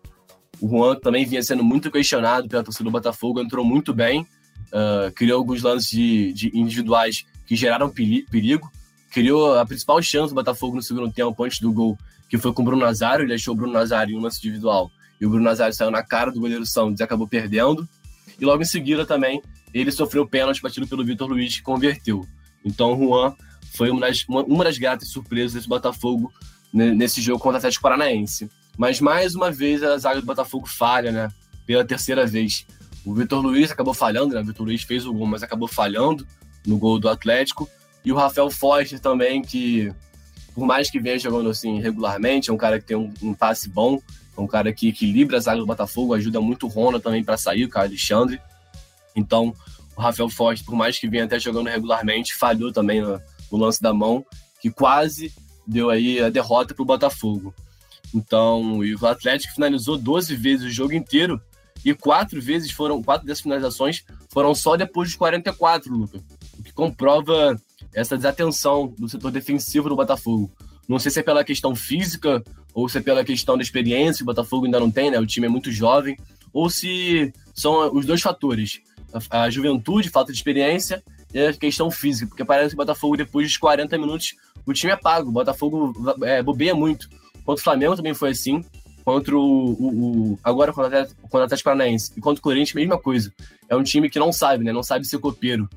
[0.60, 5.12] O Juan também vinha sendo muito questionado pela torcida do Botafogo, entrou muito bem, uh,
[5.14, 8.72] criou alguns lances de, de individuais que geraram perigo,
[9.12, 11.98] criou a principal chance do Botafogo no segundo tempo antes do gol,
[12.30, 14.92] que foi com o Bruno Nazário, ele achou o Bruno Nazário em um lance individual,
[15.20, 17.88] e o Bruno Nazário saiu na cara do goleiro Santos e acabou perdendo,
[18.40, 19.42] e logo em seguida também
[19.74, 22.26] ele sofreu o pênalti batido pelo Vitor Luiz, que converteu.
[22.64, 23.36] Então o Juan
[23.76, 26.32] foi uma das, uma, uma das gratas surpresas desse Botafogo
[26.74, 28.50] nesse jogo contra o Atlético Paranaense.
[28.78, 31.30] Mas mais uma vez a zaga do Botafogo falha, né?
[31.66, 32.66] Pela terceira vez.
[33.06, 34.42] O Vitor Luiz acabou falhando, né?
[34.42, 36.28] O Vitor Luiz fez o gol, mas acabou falhando
[36.66, 37.68] no gol do Atlético.
[38.06, 39.92] E o Rafael Foster também, que
[40.58, 43.70] por mais que venha jogando assim regularmente, é um cara que tem um, um passe
[43.70, 44.02] bom,
[44.36, 47.38] é um cara que equilibra a zaga do Botafogo, ajuda muito o Rona também para
[47.38, 48.42] sair, o cara Alexandre.
[49.16, 49.54] Então,
[49.96, 53.80] o Rafael Foster, por mais que venha até jogando regularmente, falhou também no, no lance
[53.80, 54.26] da mão,
[54.60, 55.32] que quase
[55.68, 57.54] deu aí a derrota para o Botafogo.
[58.12, 61.40] Então, o Atlético finalizou 12 vezes o jogo inteiro
[61.86, 66.20] e quatro vezes foram, quatro dessas finalizações foram só depois dos 44, Luca.
[66.58, 67.56] O que comprova
[67.98, 70.52] essa desatenção do setor defensivo do Botafogo.
[70.88, 74.26] Não sei se é pela questão física ou se é pela questão da experiência, o
[74.28, 75.20] Botafogo ainda não tem, né?
[75.20, 76.16] O time é muito jovem,
[76.54, 78.82] ou se são os dois fatores,
[79.32, 83.18] a, a juventude, falta de experiência e a questão física, porque parece que o Botafogo
[83.18, 87.10] depois dos 40 minutos o time é pago, o Botafogo é, bobeia muito.
[87.44, 88.64] Contra o Flamengo também foi assim.
[89.04, 89.42] Contra o.
[89.42, 92.12] o, o agora com o Atlético Paranaense.
[92.16, 93.34] E contra o Corinthians, mesma coisa.
[93.70, 94.72] É um time que não sabe, né?
[94.72, 95.68] Não sabe ser copeiro.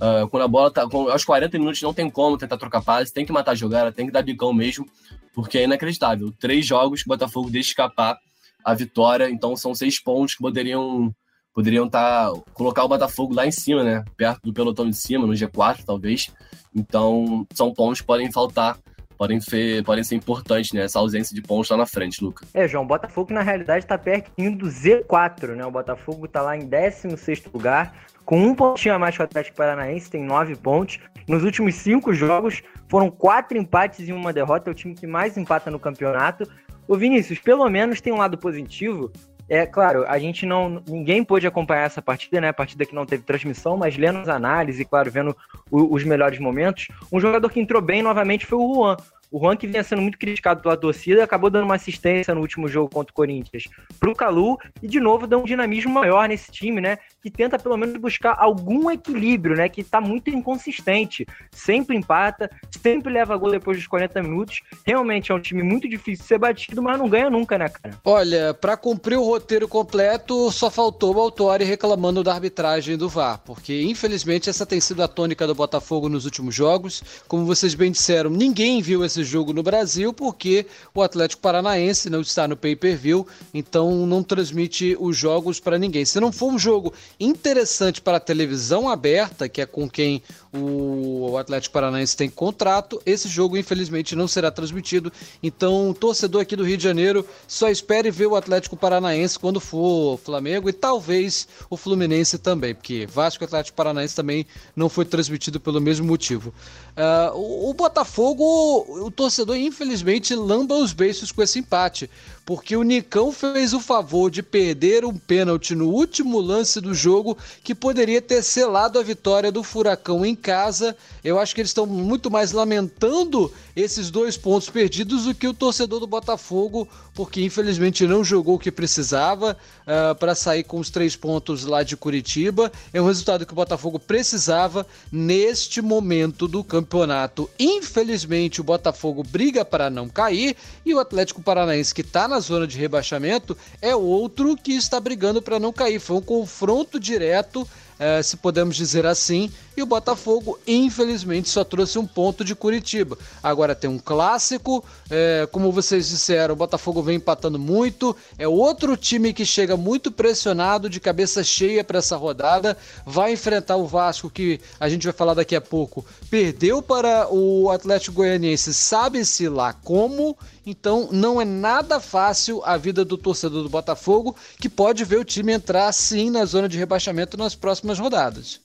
[0.00, 0.88] Uh, quando a bola tá.
[0.88, 3.92] Com, aos 40 minutos não tem como tentar trocar passe, tem que matar a jogada,
[3.92, 4.86] tem que dar bicão mesmo,
[5.34, 6.32] porque é inacreditável.
[6.38, 8.18] Três jogos que o Botafogo deixa escapar
[8.64, 11.12] a vitória, então são seis pontos que poderiam
[11.52, 14.04] poderiam tá, colocar o Botafogo lá em cima, né?
[14.16, 16.30] Perto do pelotão de cima, no G4, talvez.
[16.72, 18.78] Então, são pontos que podem faltar
[19.18, 20.82] podem ser, podem ser importantes, né?
[20.82, 22.46] Essa ausência de pontos lá na frente, Luca.
[22.54, 25.66] É, João, o Botafogo na realidade está pertinho do Z4, né?
[25.66, 27.92] O Botafogo está lá em 16 lugar,
[28.28, 30.98] com um pontinho a mais que o Atlético Paranaense, tem nove pontos.
[31.26, 35.38] Nos últimos cinco jogos, foram quatro empates e uma derrota, é o time que mais
[35.38, 36.46] empata no campeonato.
[36.86, 39.10] O Vinícius, pelo menos tem um lado positivo,
[39.48, 40.82] é claro, a gente não.
[40.86, 42.48] Ninguém pôde acompanhar essa partida, né?
[42.48, 45.34] A partida que não teve transmissão, mas lendo as análises e, claro, vendo
[45.70, 46.88] o, os melhores momentos.
[47.10, 48.96] Um jogador que entrou bem novamente foi o Juan.
[49.30, 52.66] O Juan, que vinha sendo muito criticado pela torcida, acabou dando uma assistência no último
[52.66, 53.64] jogo contra o Corinthians
[54.00, 56.98] pro Calu e, de novo, deu um dinamismo maior nesse time, né?
[57.22, 59.68] Que tenta, pelo menos, buscar algum equilíbrio, né?
[59.68, 61.26] Que tá muito inconsistente.
[61.50, 62.50] Sempre empata,
[62.80, 64.62] sempre leva gol depois dos 40 minutos.
[64.86, 67.98] Realmente é um time muito difícil de ser batido, mas não ganha nunca, né, cara?
[68.04, 73.40] Olha, para cumprir o roteiro completo, só faltou o Autori reclamando da arbitragem do VAR,
[73.44, 77.02] porque, infelizmente, essa tem sido a tônica do Botafogo nos últimos jogos.
[77.26, 82.20] Como vocês bem disseram, ninguém viu esse jogo no Brasil porque o Atlético Paranaense não
[82.20, 86.04] está no pay-per-view, então não transmite os jogos para ninguém.
[86.04, 91.36] Se não for um jogo interessante para a televisão aberta, que é com quem o
[91.36, 95.12] Atlético Paranaense tem contrato, esse jogo infelizmente não será transmitido.
[95.42, 100.18] Então, torcedor aqui do Rio de Janeiro, só espere ver o Atlético Paranaense quando for
[100.18, 105.60] Flamengo e talvez o Fluminense também, porque Vasco e Atlético Paranaense também não foi transmitido
[105.60, 106.54] pelo mesmo motivo.
[106.96, 112.10] Uh, o, Botafogo, o torcedor infelizmente lamba os beiços com esse empate,
[112.48, 117.36] porque o Nicão fez o favor de perder um pênalti no último lance do jogo
[117.62, 120.96] que poderia ter selado a vitória do Furacão em casa.
[121.22, 125.52] Eu acho que eles estão muito mais lamentando esses dois pontos perdidos do que o
[125.52, 130.88] torcedor do Botafogo, porque infelizmente não jogou o que precisava uh, para sair com os
[130.88, 132.72] três pontos lá de Curitiba.
[132.94, 137.50] É um resultado que o Botafogo precisava neste momento do campeonato.
[137.58, 142.66] Infelizmente, o Botafogo briga para não cair e o Atlético Paranaense, que está na zona
[142.66, 145.98] de rebaixamento, é outro que está brigando para não cair.
[145.98, 147.66] Foi um confronto direto
[147.98, 153.18] é, se podemos dizer assim, e o Botafogo, infelizmente, só trouxe um ponto de Curitiba.
[153.42, 158.96] Agora tem um clássico, é, como vocês disseram, o Botafogo vem empatando muito, é outro
[158.96, 164.30] time que chega muito pressionado, de cabeça cheia para essa rodada, vai enfrentar o Vasco,
[164.30, 169.72] que a gente vai falar daqui a pouco, perdeu para o Atlético Goianiense, sabe-se lá
[169.72, 175.18] como, então não é nada fácil a vida do torcedor do Botafogo, que pode ver
[175.18, 178.60] o time entrar sim na zona de rebaixamento nas próximas rodadas.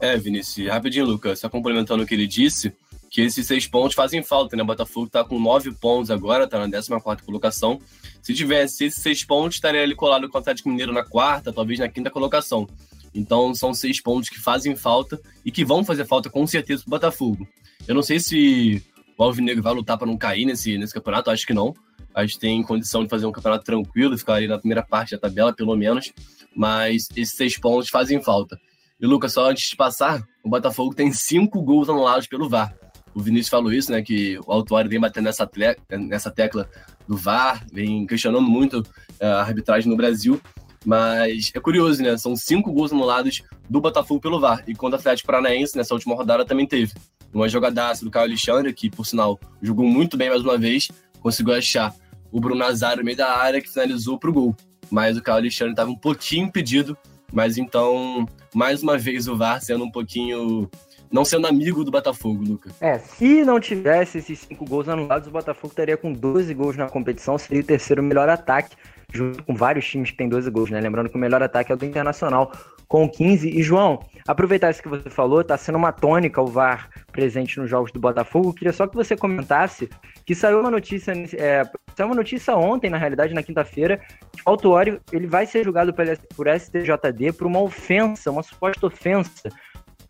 [0.00, 2.72] É, Vinícius, rapidinho, Lucas, só complementando o que ele disse,
[3.10, 4.62] que esses seis pontos fazem falta, né?
[4.62, 6.90] O Botafogo tá com nove pontos agora, tá na 14
[7.24, 7.80] colocação.
[8.20, 11.78] Se tivesse esses seis pontos, estaria ali colado com o Atlético Mineiro na quarta, talvez
[11.78, 12.68] na quinta colocação.
[13.14, 16.90] Então são seis pontos que fazem falta e que vão fazer falta com certeza pro
[16.90, 17.48] Botafogo.
[17.88, 18.82] Eu não sei se
[19.18, 21.30] o Alvinegro vai lutar para não cair nesse, nesse campeonato?
[21.30, 21.74] Acho que não.
[22.14, 25.18] A gente tem condição de fazer um campeonato tranquilo, ficar ali na primeira parte da
[25.18, 26.12] tabela, pelo menos.
[26.54, 28.58] Mas esses seis pontos fazem falta.
[28.98, 32.74] E, Lucas, só antes de passar, o Botafogo tem cinco gols anulados pelo VAR.
[33.14, 34.02] O Vinícius falou isso, né?
[34.02, 35.48] Que o Autuário vem batendo nessa,
[35.90, 36.68] nessa tecla
[37.06, 38.82] do VAR, vem questionando muito
[39.20, 40.40] eh, a arbitragem no Brasil.
[40.86, 42.16] Mas é curioso, né?
[42.16, 44.62] São cinco gols anulados do Botafogo pelo VAR.
[44.68, 46.92] E quando o Atlético Paranaense, nessa última rodada, também teve
[47.34, 50.88] uma jogadaça do Caio Alexandre, que por sinal jogou muito bem mais uma vez,
[51.20, 51.92] conseguiu achar
[52.30, 54.56] o Bruno Nazário no meio da área, que finalizou para o gol.
[54.88, 56.96] Mas o Caio Alexandre estava um pouquinho impedido,
[57.32, 58.24] mas então,
[58.54, 60.70] mais uma vez, o VAR sendo um pouquinho.
[61.10, 62.74] Não sendo amigo do Botafogo, Lucas.
[62.80, 66.88] É, se não tivesse esses cinco gols anulados, o Botafogo estaria com 12 gols na
[66.88, 68.76] competição, seria o terceiro melhor ataque,
[69.12, 70.80] junto com vários times que têm 12 gols, né?
[70.80, 72.52] Lembrando que o melhor ataque é o do Internacional,
[72.88, 73.48] com 15.
[73.48, 77.68] E, João, aproveitar isso que você falou, tá sendo uma tônica o VAR presente nos
[77.68, 78.52] jogos do Botafogo.
[78.52, 79.88] Queria só que você comentasse
[80.24, 81.62] que saiu uma notícia, é,
[81.96, 84.00] saiu uma notícia ontem, na realidade, na quinta-feira,
[84.32, 84.78] que o
[85.12, 89.48] ele vai ser julgado por STJD por uma ofensa, uma suposta ofensa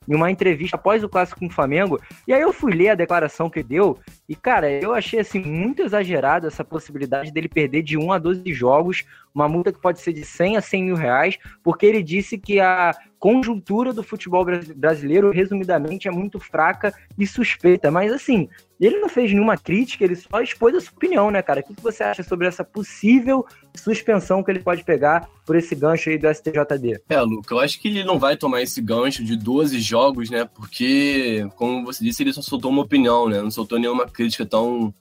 [0.09, 2.01] em uma entrevista após o clássico com o Flamengo.
[2.27, 3.99] E aí eu fui ler a declaração que deu
[4.29, 8.53] e, cara, eu achei assim muito exagerado essa possibilidade dele perder de 1 a 12
[8.53, 9.05] jogos,
[9.35, 12.61] uma multa que pode ser de 100 a 100 mil reais, porque ele disse que
[12.61, 12.95] a
[13.27, 14.47] conjuntura do futebol
[14.77, 17.91] brasileiro, resumidamente, é muito fraca e suspeita.
[17.91, 18.49] Mas assim,
[18.79, 21.59] ele não fez nenhuma crítica, ele só expôs a sua opinião, né, cara?
[21.59, 26.09] O que você acha sobre essa possível suspensão que ele pode pegar por esse gancho
[26.09, 27.03] aí do STJD?
[27.09, 30.45] É, Luca, eu acho que ele não vai tomar esse gancho de 12 jogos, né?
[30.45, 33.43] Porque, como você disse, ele só soltou uma opinião, né?
[33.43, 34.95] Não soltou nenhuma crítica tão,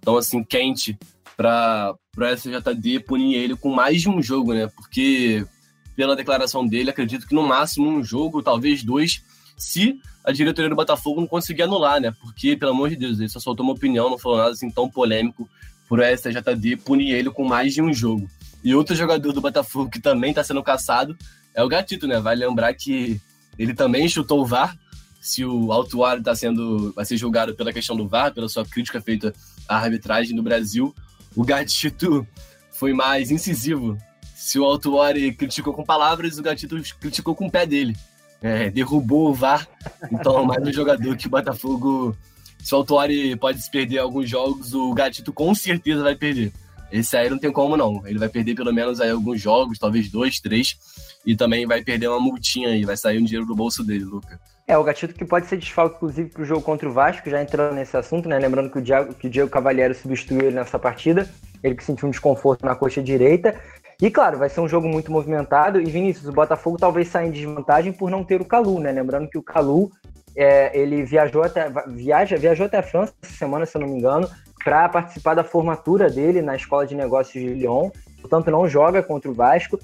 [0.00, 0.96] tão assim, quente
[1.36, 4.68] para o STJD punir ele com mais de um jogo, né?
[4.76, 5.44] Porque,
[5.96, 9.22] pela declaração dele, acredito que no máximo um jogo, talvez dois,
[9.56, 12.12] se a diretoria do Botafogo não conseguir anular, né?
[12.20, 14.88] Porque, pelo amor de Deus, ele só soltou uma opinião, não falou nada assim tão
[14.88, 15.48] polêmico
[15.88, 18.28] por STJD punir ele com mais de um jogo.
[18.62, 21.16] E outro jogador do Botafogo que também está sendo caçado
[21.54, 22.18] é o Gatito, né?
[22.18, 23.20] Vai lembrar que
[23.58, 24.76] ele também chutou o VAR.
[25.20, 29.00] Se o Autuário tá sendo, vai ser julgado pela questão do VAR, pela sua crítica
[29.00, 29.34] feita
[29.68, 30.94] à arbitragem no Brasil,
[31.36, 32.26] o Gatito
[32.72, 33.96] foi mais incisivo.
[34.44, 37.96] Se o Autuori criticou com palavras, o Gatito criticou com o pé dele
[38.44, 39.66] é, derrubou o VAR.
[40.12, 42.14] Então, mais um jogador que o Botafogo,
[42.62, 46.52] se o Autori pode se perder alguns jogos, o Gatito com certeza vai perder.
[46.92, 48.06] Esse aí não tem como não.
[48.06, 50.76] Ele vai perder pelo menos aí alguns jogos, talvez dois, três,
[51.24, 54.38] e também vai perder uma multinha aí, vai sair um dinheiro do bolso dele, Luca.
[54.66, 57.42] É, o Gatito que pode ser desfalque, inclusive, para o jogo contra o Vasco, já
[57.42, 58.38] entrando nesse assunto, né?
[58.38, 61.30] Lembrando que o Diego, que o Diego Cavalieri substituiu ele nessa partida,
[61.62, 63.58] ele que sentiu um desconforto na coxa direita.
[64.00, 65.80] E claro, vai ser um jogo muito movimentado.
[65.80, 68.90] E Vinícius, o Botafogo talvez saia em desvantagem por não ter o Calu, né?
[68.92, 69.90] Lembrando que o Calu
[70.36, 73.98] é, ele viajou até viaja, viajou até a França essa semana, se eu não me
[73.98, 74.28] engano,
[74.64, 77.90] para participar da formatura dele na Escola de Negócios de Lyon.
[78.20, 79.78] Portanto, não joga contra o Vasco,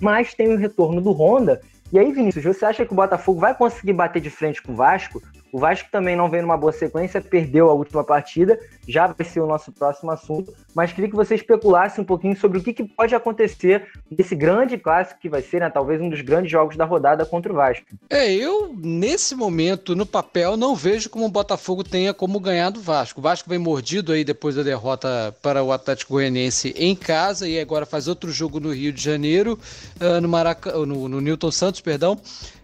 [0.00, 1.60] mas tem o retorno do Honda.
[1.92, 4.76] E aí, Vinícius, você acha que o Botafogo vai conseguir bater de frente com o
[4.76, 5.22] Vasco?
[5.56, 9.40] O Vasco também não vem numa boa sequência, perdeu a última partida, já vai ser
[9.40, 12.84] o nosso próximo assunto, mas queria que você especulasse um pouquinho sobre o que, que
[12.84, 16.84] pode acontecer nesse grande clássico que vai ser, né, talvez um dos grandes jogos da
[16.84, 17.86] rodada contra o Vasco.
[18.10, 22.82] É, eu, nesse momento, no papel, não vejo como o Botafogo tenha como ganhar do
[22.82, 23.20] Vasco.
[23.20, 27.58] O Vasco vem mordido aí depois da derrota para o Atlético Goianiense em casa e
[27.58, 29.58] agora faz outro jogo no Rio de Janeiro,
[30.02, 30.70] uh, no, Maraca...
[30.84, 32.20] no, no Newton Santos, perdão.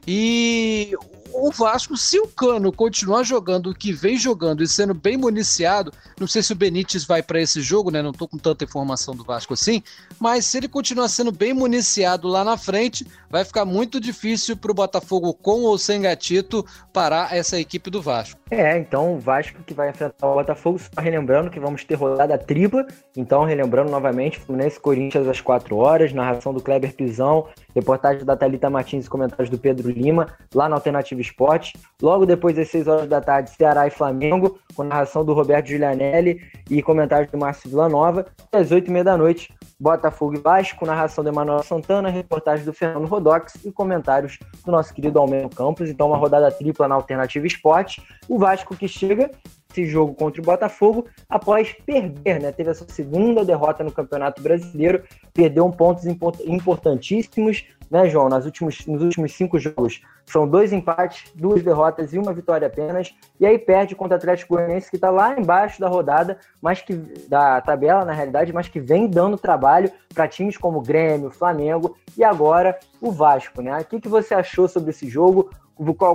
[0.07, 0.93] E
[1.33, 5.93] o Vasco, se o Cano continuar jogando o que vem jogando e sendo bem municiado,
[6.21, 8.03] não sei se o Benítez vai para esse jogo, né?
[8.03, 9.83] Não tô com tanta informação do Vasco assim,
[10.21, 14.71] mas se ele continuar sendo bem municiado lá na frente, vai ficar muito difícil para
[14.71, 18.39] o Botafogo, com ou sem gatito, parar essa equipe do Vasco.
[18.51, 22.37] É, então o Vasco que vai enfrentar o Botafogo, só relembrando que vamos ter rodada
[22.37, 22.87] tripla,
[23.17, 28.69] então relembrando novamente, Fluminense Corinthians às 4 horas, narração do Kleber Pisão, reportagem da Thalita
[28.69, 31.75] Martins e comentários do Pedro Lima, lá na Alternativa Esporte.
[32.01, 36.41] Logo depois das 6 horas da tarde, Ceará e Flamengo, com narração do Roberto Giulianelli
[36.71, 38.27] e comentários do Márcio Villanova.
[38.53, 43.07] E às 8h30 da noite, Botafogo e Vasco, narração do Emanuel Santana, reportagem do Fernando
[43.07, 45.89] Rodox e comentários do nosso querido Almeida Campos.
[45.89, 48.03] Então, uma rodada tripla na Alternativa Esporte.
[48.29, 49.31] O Vasco que chega
[49.73, 52.53] esse jogo contra o Botafogo após perder, né?
[52.53, 58.31] Teve essa segunda derrota no Campeonato Brasileiro, perdeu um pontos importantíssimos, né, João?
[58.31, 63.15] Nas últimos, nos últimos cinco jogos são dois empates, duas derrotas e uma vitória apenas,
[63.39, 66.95] e aí perde contra o Atlético Goianiense que está lá embaixo da rodada, mas que
[67.29, 72.25] da tabela na realidade, mas que vem dando trabalho para times como Grêmio, Flamengo e
[72.25, 73.79] agora o Vasco, né?
[73.79, 75.51] O que, que você achou sobre esse jogo?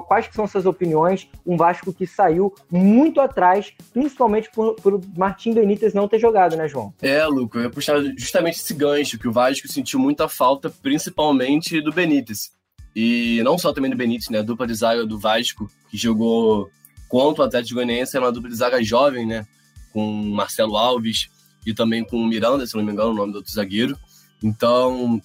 [0.08, 1.28] Quais são suas opiniões?
[1.46, 6.68] Um Vasco que saiu muito atrás, principalmente por, por Martim Benítez não ter jogado, né,
[6.68, 6.94] João?
[7.02, 11.82] É, Luca, eu ia puxar justamente esse gancho, que o Vasco sentiu muita falta, principalmente
[11.82, 12.52] do Benítez.
[12.96, 14.40] E não só também do Benítez, né?
[14.40, 16.70] A dupla de zaga do Vasco, que jogou
[17.08, 19.46] contra o Atlético Goianiense, é uma dupla de zaga jovem, né?
[19.94, 21.30] Com Marcelo Alves
[21.66, 23.98] e também com o Miranda, se não me engano, o nome do outro zagueiro.
[24.42, 25.22] Então,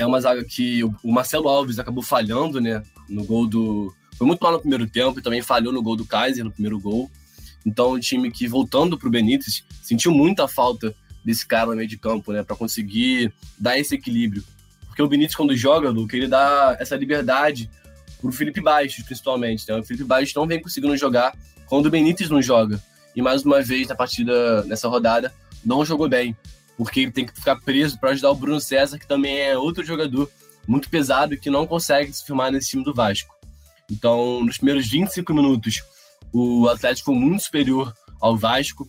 [0.00, 2.82] é uma zaga que o Marcelo Alves acabou falhando, né?
[3.10, 3.94] no gol do.
[4.16, 6.78] Foi muito mal no primeiro tempo e também falhou no gol do Kaiser, no primeiro
[6.78, 7.10] gol.
[7.66, 10.94] Então, o time que, voltando para o Benítez, sentiu muita falta
[11.24, 12.42] desse cara no meio de campo, né?
[12.42, 14.42] Para conseguir dar esse equilíbrio.
[14.86, 17.70] Porque o Benítez, quando joga, Luke, ele dá essa liberdade
[18.20, 19.68] pro Felipe Baixos, principalmente.
[19.68, 19.78] Né?
[19.78, 21.36] O Felipe Baixos não vem conseguindo jogar
[21.66, 22.82] quando o Benítez não joga.
[23.14, 25.32] E mais uma vez, na partida, nessa rodada,
[25.64, 26.36] não jogou bem.
[26.80, 29.84] Porque ele tem que ficar preso para ajudar o Bruno César, que também é outro
[29.84, 30.30] jogador
[30.66, 33.34] muito pesado que não consegue se firmar nesse time do Vasco.
[33.90, 35.82] Então, nos primeiros 25 minutos,
[36.32, 38.88] o Atlético foi muito superior ao Vasco,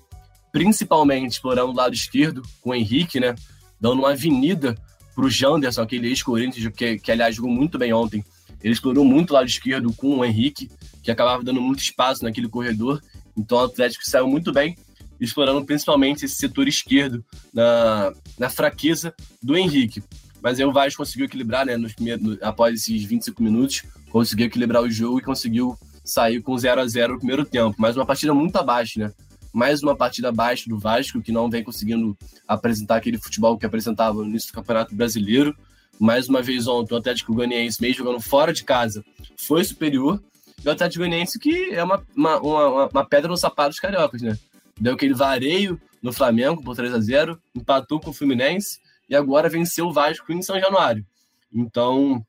[0.53, 3.35] principalmente explorando o lado esquerdo com o Henrique, né?
[3.77, 4.73] Dando uma avenida
[5.13, 8.23] para o Janderson, aquele ex-Corinthians, que, que aliás jogou muito bem ontem.
[8.63, 10.71] Ele explorou muito o lado esquerdo com o Henrique,
[11.03, 13.01] que acabava dando muito espaço naquele corredor.
[13.35, 14.77] Então o Atlético saiu muito bem,
[15.21, 20.03] explorando principalmente esse setor esquerdo na, na fraqueza do Henrique.
[20.41, 21.77] Mas aí o Vasco conseguiu equilibrar, né?
[21.77, 26.81] Nos primeiros, após esses 25 minutos, conseguiu equilibrar o jogo e conseguiu sair com 0
[26.81, 27.75] a 0 no primeiro tempo.
[27.77, 29.13] Mas uma partida muito abaixo, né?
[29.53, 32.17] Mais uma partida abaixo do Vasco, que não vem conseguindo
[32.47, 35.55] apresentar aquele futebol que apresentava no início do Campeonato Brasileiro.
[35.99, 39.05] Mais uma vez ontem, o Atlético Goianiense, mesmo jogando fora de casa,
[39.37, 40.19] foi superior.
[40.63, 44.23] E o Atlético Goianiense, que é uma, uma, uma, uma pedra no sapato dos cariocas,
[44.23, 44.35] né?
[44.81, 49.47] Deu aquele vareio no Flamengo por 3 a 0 empatou com o Fluminense e agora
[49.47, 51.05] venceu o Vasco em São Januário.
[51.53, 52.25] Então,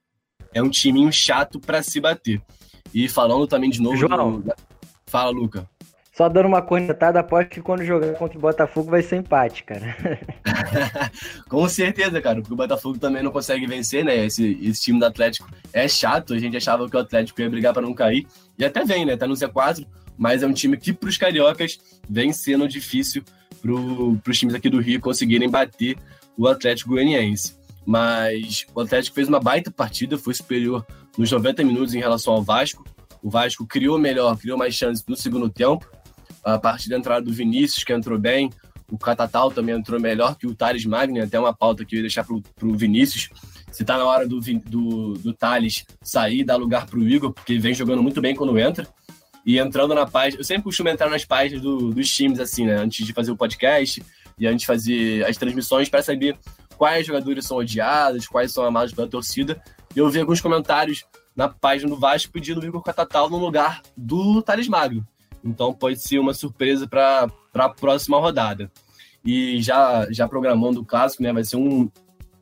[0.53, 2.43] é um timinho chato para se bater.
[2.93, 3.97] E falando também de novo.
[3.97, 4.41] João.
[4.41, 4.53] Do...
[5.07, 5.67] Fala, Luca.
[6.15, 9.97] Só dando uma cornetada, aposto que quando jogar contra o Botafogo vai ser empate, cara.
[11.49, 14.27] Com certeza, cara, porque o Botafogo também não consegue vencer, né?
[14.27, 17.73] Esse, esse time do Atlético é chato, a gente achava que o Atlético ia brigar
[17.73, 18.27] para não cair,
[18.59, 19.17] e até vem, né?
[19.17, 19.87] Tá no Z4,
[20.17, 23.23] mas é um time que pros cariocas vem sendo difícil
[23.61, 25.97] pro, pros times aqui do Rio conseguirem bater
[26.37, 27.57] o Atlético Goianiense.
[27.85, 30.87] Mas o Atlético fez uma baita partida, foi superior
[31.19, 32.85] nos 90 minutos em relação ao Vasco.
[33.23, 35.89] O Vasco criou melhor, criou mais chances no segundo tempo.
[36.45, 38.51] A partir da entrada do Vinícius, que entrou bem,
[38.91, 42.03] o Catatal também entrou melhor que o Thales Magni, até uma pauta que eu ia
[42.03, 43.31] deixar para o Vinícius.
[43.71, 47.59] Se tá na hora do, do, do Thales sair, dar lugar para o Igor, porque
[47.59, 48.87] vem jogando muito bem quando entra.
[49.45, 52.77] E entrando na página, eu sempre costumo entrar nas páginas do, dos times, assim, né?
[52.77, 54.03] Antes de fazer o podcast,
[54.39, 56.37] e a gente fazer as transmissões para saber
[56.77, 59.63] quais jogadores são odiados, quais são amados pela torcida.
[59.95, 63.83] E eu vi alguns comentários na página do Vasco pedindo o Igor Catatal no lugar
[63.97, 65.07] do Thales Magno.
[65.45, 68.71] Então pode ser uma surpresa para a próxima rodada.
[69.25, 71.91] E já, já programando o clássico, né, vai ser um,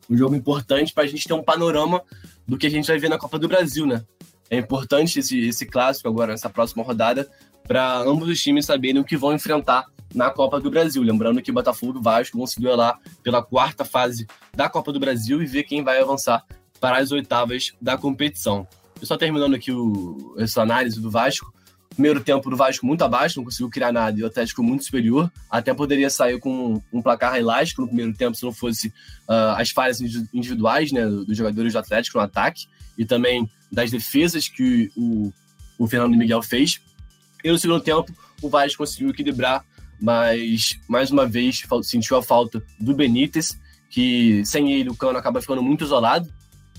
[0.08, 2.02] um jogo importante para a gente ter um panorama
[2.46, 4.02] do que a gente vai ver na Copa do Brasil, né?
[4.50, 7.30] É importante esse, esse clássico agora, nessa próxima rodada,
[7.62, 11.02] para ambos os times saberem o que vão enfrentar na Copa do Brasil.
[11.02, 15.40] Lembrando que Botafogo e Vasco vão se duelar pela quarta fase da Copa do Brasil
[15.40, 16.44] e ver quem vai avançar
[16.80, 18.66] para as oitavas da competição.
[19.00, 21.52] Eu só terminando aqui o, essa análise do Vasco.
[21.94, 25.30] Primeiro tempo do Vasco muito abaixo, não conseguiu criar nada e o Atlético muito superior.
[25.50, 28.88] Até poderia sair com um placar elástico no primeiro tempo se não fosse
[29.28, 30.00] uh, as falhas
[30.32, 32.66] individuais né, dos jogadores do Atlético no ataque
[32.96, 35.32] e também das defesas que o,
[35.78, 36.80] o Fernando Miguel fez.
[37.42, 38.12] E no segundo tempo,
[38.42, 39.64] o Vasco conseguiu equilibrar,
[40.00, 45.40] mas mais uma vez sentiu a falta do Benítez, que sem ele o Cano acaba
[45.40, 46.32] ficando muito isolado.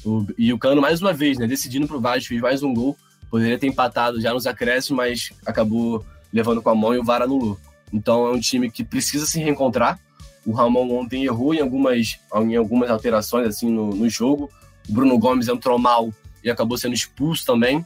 [0.04, 2.74] O, e o Cano, mais uma vez, né, decidindo para o Vasco, fez mais um
[2.74, 2.98] gol.
[3.32, 7.22] Poderia ter empatado já nos acréscimos, mas acabou levando com a mão e o VAR
[7.22, 7.58] anulou.
[7.92, 9.98] Então é um time que precisa se reencontrar.
[10.46, 14.52] O Ramon ontem errou em algumas, em algumas alterações assim no, no jogo.
[14.90, 16.14] O Bruno Gomes entrou mal
[16.44, 17.86] e acabou sendo expulso também.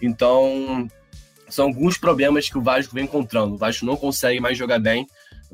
[0.00, 0.88] Então,
[1.48, 3.54] são alguns problemas que o Vasco vem encontrando.
[3.54, 5.06] O Vasco não consegue mais jogar bem,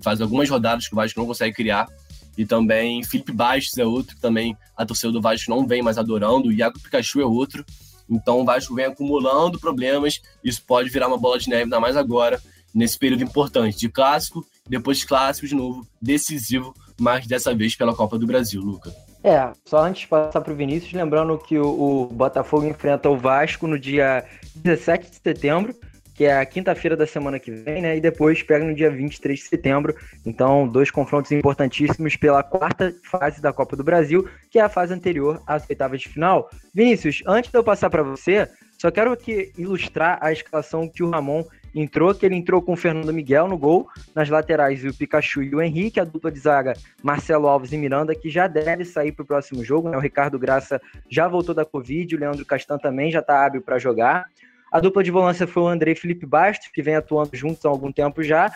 [0.02, 1.88] faz algumas rodadas que o Vasco não consegue criar.
[2.36, 5.98] E também Felipe Bastos é outro que também a torcida do Vasco não vem mais
[5.98, 6.48] adorando.
[6.48, 7.64] O Iago Pikachu é outro.
[8.10, 10.20] Então o Vasco vem acumulando problemas.
[10.42, 12.40] Isso pode virar uma bola de neve, ainda mais agora,
[12.74, 18.18] nesse período importante de clássico, depois clássico de novo, decisivo, mas dessa vez pela Copa
[18.18, 18.92] do Brasil, Luca.
[19.22, 23.18] É, só antes de passar para o Vinícius, lembrando que o, o, Botafogo enfrenta o
[23.18, 24.24] Vasco no dia
[24.56, 25.74] 17 de setembro,
[26.20, 27.96] que é a quinta-feira da semana que vem, né?
[27.96, 29.96] E depois pega no dia 23 de setembro.
[30.26, 34.92] Então, dois confrontos importantíssimos pela quarta fase da Copa do Brasil, que é a fase
[34.92, 36.50] anterior às oitavas de final.
[36.74, 38.46] Vinícius, antes de eu passar para você,
[38.78, 41.42] só quero aqui ilustrar a escalação que o Ramon
[41.74, 45.54] entrou, que ele entrou com o Fernando Miguel no gol, nas laterais o Pikachu e
[45.54, 49.22] o Henrique, a dupla de zaga Marcelo Alves e Miranda, que já deve sair para
[49.22, 49.96] o próximo jogo, né?
[49.96, 53.78] o Ricardo Graça já voltou da Covid, o Leandro Castan também já está hábil para
[53.78, 54.26] jogar.
[54.70, 57.90] A dupla de volância foi o André Felipe Bastos, que vem atuando juntos há algum
[57.90, 58.50] tempo já,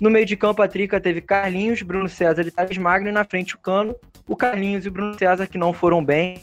[0.00, 3.22] no meio de campo, a Trica teve Carlinhos, Bruno César e Thales Magno, e na
[3.22, 3.94] frente o Cano,
[4.26, 6.40] o Carlinhos e o Bruno César, que não foram bem,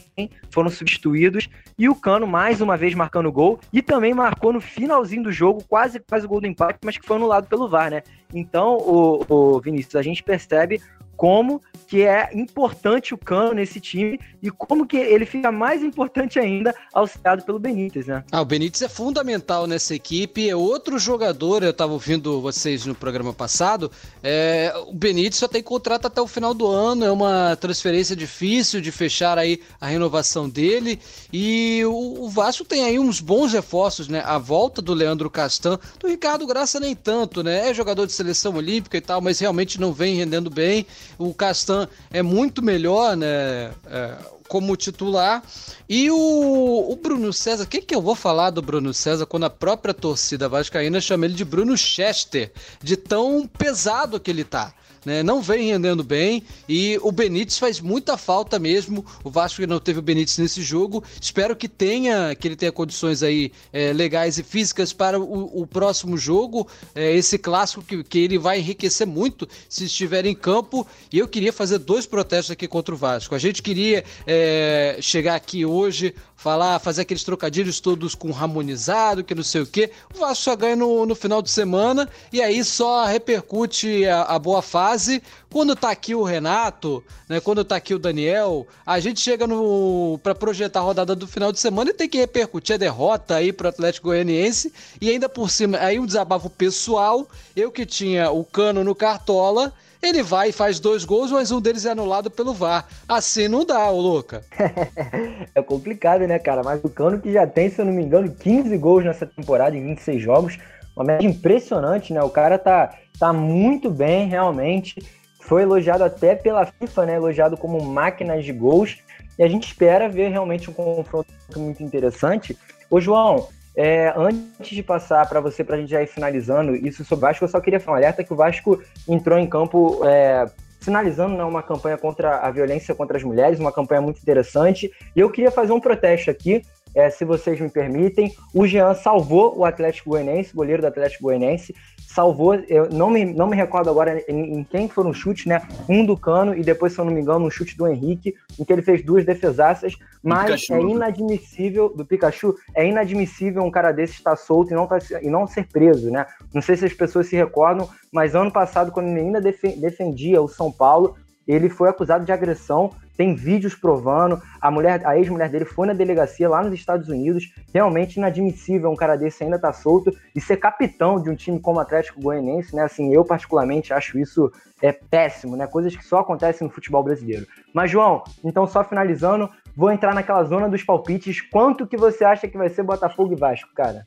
[0.48, 5.24] foram substituídos, e o Cano, mais uma vez, marcando gol, e também marcou no finalzinho
[5.24, 8.02] do jogo, quase quase o gol do empate, mas que foi anulado pelo VAR, né?
[8.32, 10.80] Então, o, o Vinícius, a gente percebe
[11.18, 16.38] como que é importante o Cano nesse time e como que ele fica mais importante
[16.38, 18.22] ainda auxiliado pelo Benítez, né?
[18.30, 22.94] Ah, o Benítez é fundamental nessa equipe, é outro jogador, eu estava ouvindo vocês no
[22.94, 23.90] programa passado,
[24.22, 28.80] é, o Benítez só tem contrato até o final do ano, é uma transferência difícil
[28.80, 31.00] de fechar aí a renovação dele
[31.32, 34.22] e o, o Vasco tem aí uns bons reforços, né?
[34.24, 37.70] A volta do Leandro Castan, do Ricardo Graça nem tanto, né?
[37.70, 40.86] É jogador de seleção olímpica e tal, mas realmente não vem rendendo bem
[41.18, 43.72] o Castan é muito melhor, né?
[43.86, 44.16] É,
[44.48, 45.42] como titular.
[45.88, 49.44] E o, o Bruno César, o que, que eu vou falar do Bruno César quando
[49.44, 52.50] a própria torcida vascaína chama ele de Bruno Chester,
[52.82, 54.72] de tão pesado que ele tá?
[55.08, 55.22] Né?
[55.22, 59.04] Não vem rendendo bem e o Benítez faz muita falta mesmo.
[59.24, 61.02] O Vasco não teve o Benítez nesse jogo.
[61.20, 65.66] Espero que tenha, que ele tenha condições aí é, legais e físicas para o, o
[65.66, 66.68] próximo jogo.
[66.94, 70.86] É, esse clássico que, que ele vai enriquecer muito se estiver em campo.
[71.10, 73.34] E eu queria fazer dois protestos aqui contra o Vasco.
[73.34, 79.34] A gente queria é, chegar aqui hoje falar, fazer aqueles trocadilhos todos com harmonizado, que
[79.34, 79.90] não sei o quê.
[80.14, 84.38] O Vasco só ganha no, no final de semana e aí só repercute a, a
[84.38, 85.20] boa fase
[85.50, 87.40] quando tá aqui o Renato, né?
[87.40, 91.50] Quando tá aqui o Daniel, a gente chega no para projetar a rodada do final
[91.50, 95.50] de semana e tem que repercutir a derrota aí pro Atlético Goianiense e ainda por
[95.50, 100.52] cima aí um desabafo pessoal, eu que tinha o Cano no Cartola, ele vai e
[100.52, 102.86] faz dois gols, mas um deles é anulado pelo VAR.
[103.08, 104.42] Assim não dá, ô Luca.
[105.54, 106.62] é complicado, né, cara?
[106.62, 109.76] Mas o Cano que já tem, se eu não me engano, 15 gols nessa temporada
[109.76, 110.58] em 26 jogos.
[110.94, 112.22] Uma média impressionante, né?
[112.22, 114.96] O cara tá, tá muito bem, realmente.
[115.40, 117.14] Foi elogiado até pela FIFA, né?
[117.16, 118.98] Elogiado como máquina de gols.
[119.38, 122.58] E a gente espera ver realmente um confronto muito interessante.
[122.90, 123.48] Ô, João,
[123.80, 127.28] é, antes de passar para você, para a gente já ir finalizando isso sobre o
[127.28, 130.50] Vasco, eu só queria falar um alerta que o Vasco entrou em campo é,
[130.80, 134.90] finalizando né, uma campanha contra a violência contra as mulheres, uma campanha muito interessante.
[135.14, 136.60] E eu queria fazer um protesto aqui,
[136.92, 138.32] é, se vocês me permitem.
[138.52, 141.72] O Jean salvou o Atlético Goianiense, goleiro do Atlético Goianiense,
[142.18, 145.62] salvou, eu não me, não me recordo agora em, em quem foram os chutes, né?
[145.88, 148.64] Um do Cano e depois, se eu não me engano, um chute do Henrique, em
[148.64, 154.14] que ele fez duas defesaças, mas é inadmissível, do Pikachu, é inadmissível um cara desse
[154.14, 156.26] estar solto e não, tá, e não ser preso, né?
[156.52, 160.48] Não sei se as pessoas se recordam, mas ano passado, quando ele ainda defendia o
[160.48, 161.14] São Paulo,
[161.46, 165.92] ele foi acusado de agressão, tem vídeos provando, a mulher, a ex-mulher dele foi na
[165.92, 170.56] delegacia lá nos Estados Unidos, realmente inadmissível um cara desse ainda tá solto e ser
[170.58, 172.84] capitão de um time como o Atlético Goianiense, né?
[172.84, 175.66] Assim, eu particularmente acho isso é péssimo, né?
[175.66, 177.44] Coisas que só acontecem no futebol brasileiro.
[177.74, 181.40] Mas João, então só finalizando, vou entrar naquela zona dos palpites.
[181.40, 184.06] Quanto que você acha que vai ser Botafogo e Vasco, cara?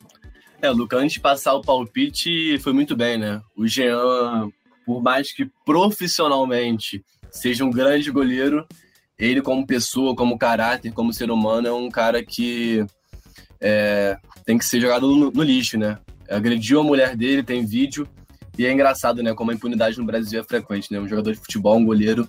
[0.61, 3.41] É, Luca, antes de passar o palpite, foi muito bem, né?
[3.57, 4.47] O Jean,
[4.85, 8.65] por mais que profissionalmente seja um grande goleiro,
[9.21, 12.83] ele como pessoa, como caráter, como ser humano, é um cara que
[13.61, 15.99] é, tem que ser jogado no, no, lixo, né?
[16.27, 18.07] Agrediu a mulher dele, tem vídeo,
[18.57, 19.31] e é engraçado, né?
[19.35, 20.99] Como a impunidade no Brasil é frequente, né?
[20.99, 22.27] Um jogador de futebol, um goleiro,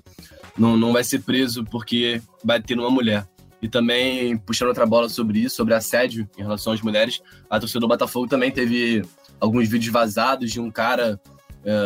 [0.56, 3.26] não, não vai ser preso porque vai ter uma mulher.
[3.62, 7.80] E também, puxando outra bola sobre isso, sobre assédio em relação às mulheres, a torcida
[7.80, 9.02] do Botafogo também teve
[9.40, 11.18] alguns vídeos vazados de um cara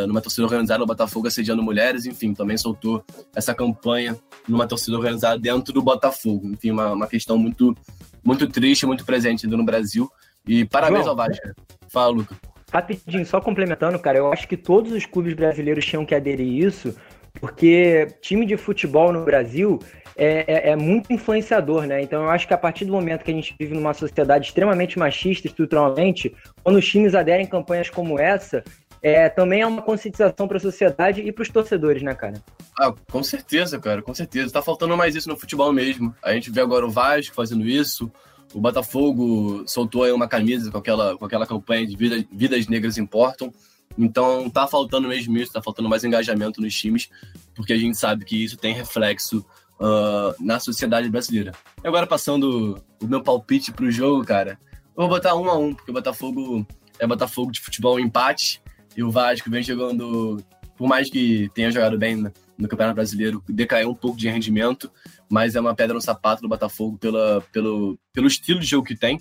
[0.07, 3.03] numa torcida organizada do Botafogo assediando mulheres, enfim, também soltou
[3.35, 4.17] essa campanha
[4.47, 6.47] numa torcida organizada dentro do Botafogo.
[6.47, 7.75] Enfim, uma, uma questão muito,
[8.23, 10.09] muito triste, muito presente no Brasil.
[10.47, 11.47] E parabéns João, ao Vasco.
[11.89, 12.35] Fala, Luca.
[12.71, 16.67] Rapidinho, só complementando, cara, eu acho que todos os clubes brasileiros tinham que aderir a
[16.67, 16.95] isso,
[17.39, 19.79] porque time de futebol no Brasil
[20.17, 22.01] é, é, é, muito influenciador, né?
[22.01, 24.99] Então eu acho que a partir do momento que a gente vive numa sociedade extremamente
[24.99, 28.63] machista estruturalmente, quando os times aderem campanhas como essa,
[29.01, 32.41] é, também é uma conscientização para a sociedade e para os torcedores, né, cara?
[32.79, 34.51] Ah, com certeza, cara, com certeza.
[34.51, 36.15] Tá faltando mais isso no futebol mesmo.
[36.23, 38.11] A gente vê agora o Vasco fazendo isso,
[38.53, 42.97] o Botafogo soltou aí uma camisa com aquela, com aquela campanha de vida, Vidas Negras
[42.97, 43.51] Importam.
[43.97, 47.09] Então tá faltando mesmo isso, tá faltando mais engajamento nos times,
[47.55, 49.45] porque a gente sabe que isso tem reflexo
[49.79, 51.51] uh, na sociedade brasileira.
[51.83, 54.59] E agora passando o meu palpite pro jogo, cara,
[54.95, 56.65] eu vou botar um a um, porque o Botafogo
[56.99, 58.61] é Botafogo de futebol empate
[58.97, 60.43] e o Vasco vem jogando,
[60.75, 62.15] por mais que tenha jogado bem
[62.57, 64.91] no Campeonato Brasileiro, decaiu um pouco de rendimento,
[65.29, 68.95] mas é uma pedra no sapato do Botafogo pela, pelo, pelo estilo de jogo que
[68.95, 69.19] tem,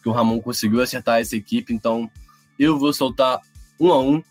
[0.00, 2.08] que o Ramon conseguiu acertar essa equipe, então
[2.56, 3.40] eu vou soltar
[3.80, 4.22] um a um,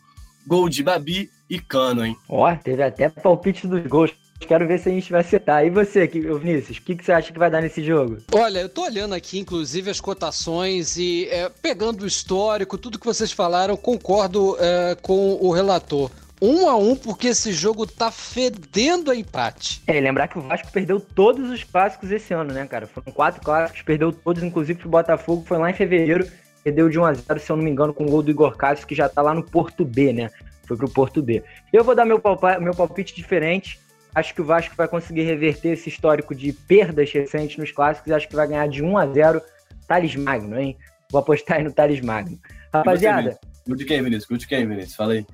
[0.48, 2.16] gol de Babi e Cano, hein?
[2.30, 4.16] Ó, teve até palpite dos gols.
[4.46, 5.66] Quero ver se a gente vai acertar.
[5.66, 8.18] E você, Vinícius, o que, que você acha que vai dar nesse jogo?
[8.34, 13.06] Olha, eu tô olhando aqui, inclusive, as cotações e é, pegando o histórico, tudo que
[13.06, 16.12] vocês falaram, concordo é, com o relator.
[16.42, 19.82] Um a um, porque esse jogo tá fedendo a empate.
[19.88, 22.88] É, lembrar que o Vasco perdeu todos os clássicos esse ano, né, cara?
[22.88, 26.28] Foram quatro clássicos, perdeu todos, inclusive pro Botafogo, foi lá em fevereiro,
[26.64, 28.56] perdeu de 1 a 0 se eu não me engano, com o gol do Igor
[28.58, 30.30] Cássio, que já tá lá no Porto B, né?
[30.68, 31.42] Foi pro Porto B.
[31.72, 33.80] Eu vou dar meu, palpite, meu palpite diferente
[34.16, 38.14] Acho que o Vasco vai conseguir reverter esse histórico de perdas recentes nos clássicos.
[38.14, 39.42] Acho que vai ganhar de 1 a 0
[39.86, 40.78] Thales Magno, hein?
[41.12, 42.40] Vou apostar aí no Thales Magno.
[42.74, 43.38] Rapaziada.
[43.68, 44.26] Gol de quem, Vinícius?
[44.26, 44.96] Gol de quem, Vinícius?
[44.96, 45.26] Fala aí.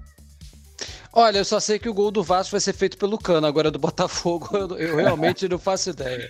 [1.14, 3.70] Olha, eu só sei que o gol do Vasco vai ser feito pelo Cano, agora
[3.70, 6.30] do Botafogo eu, eu realmente não faço ideia.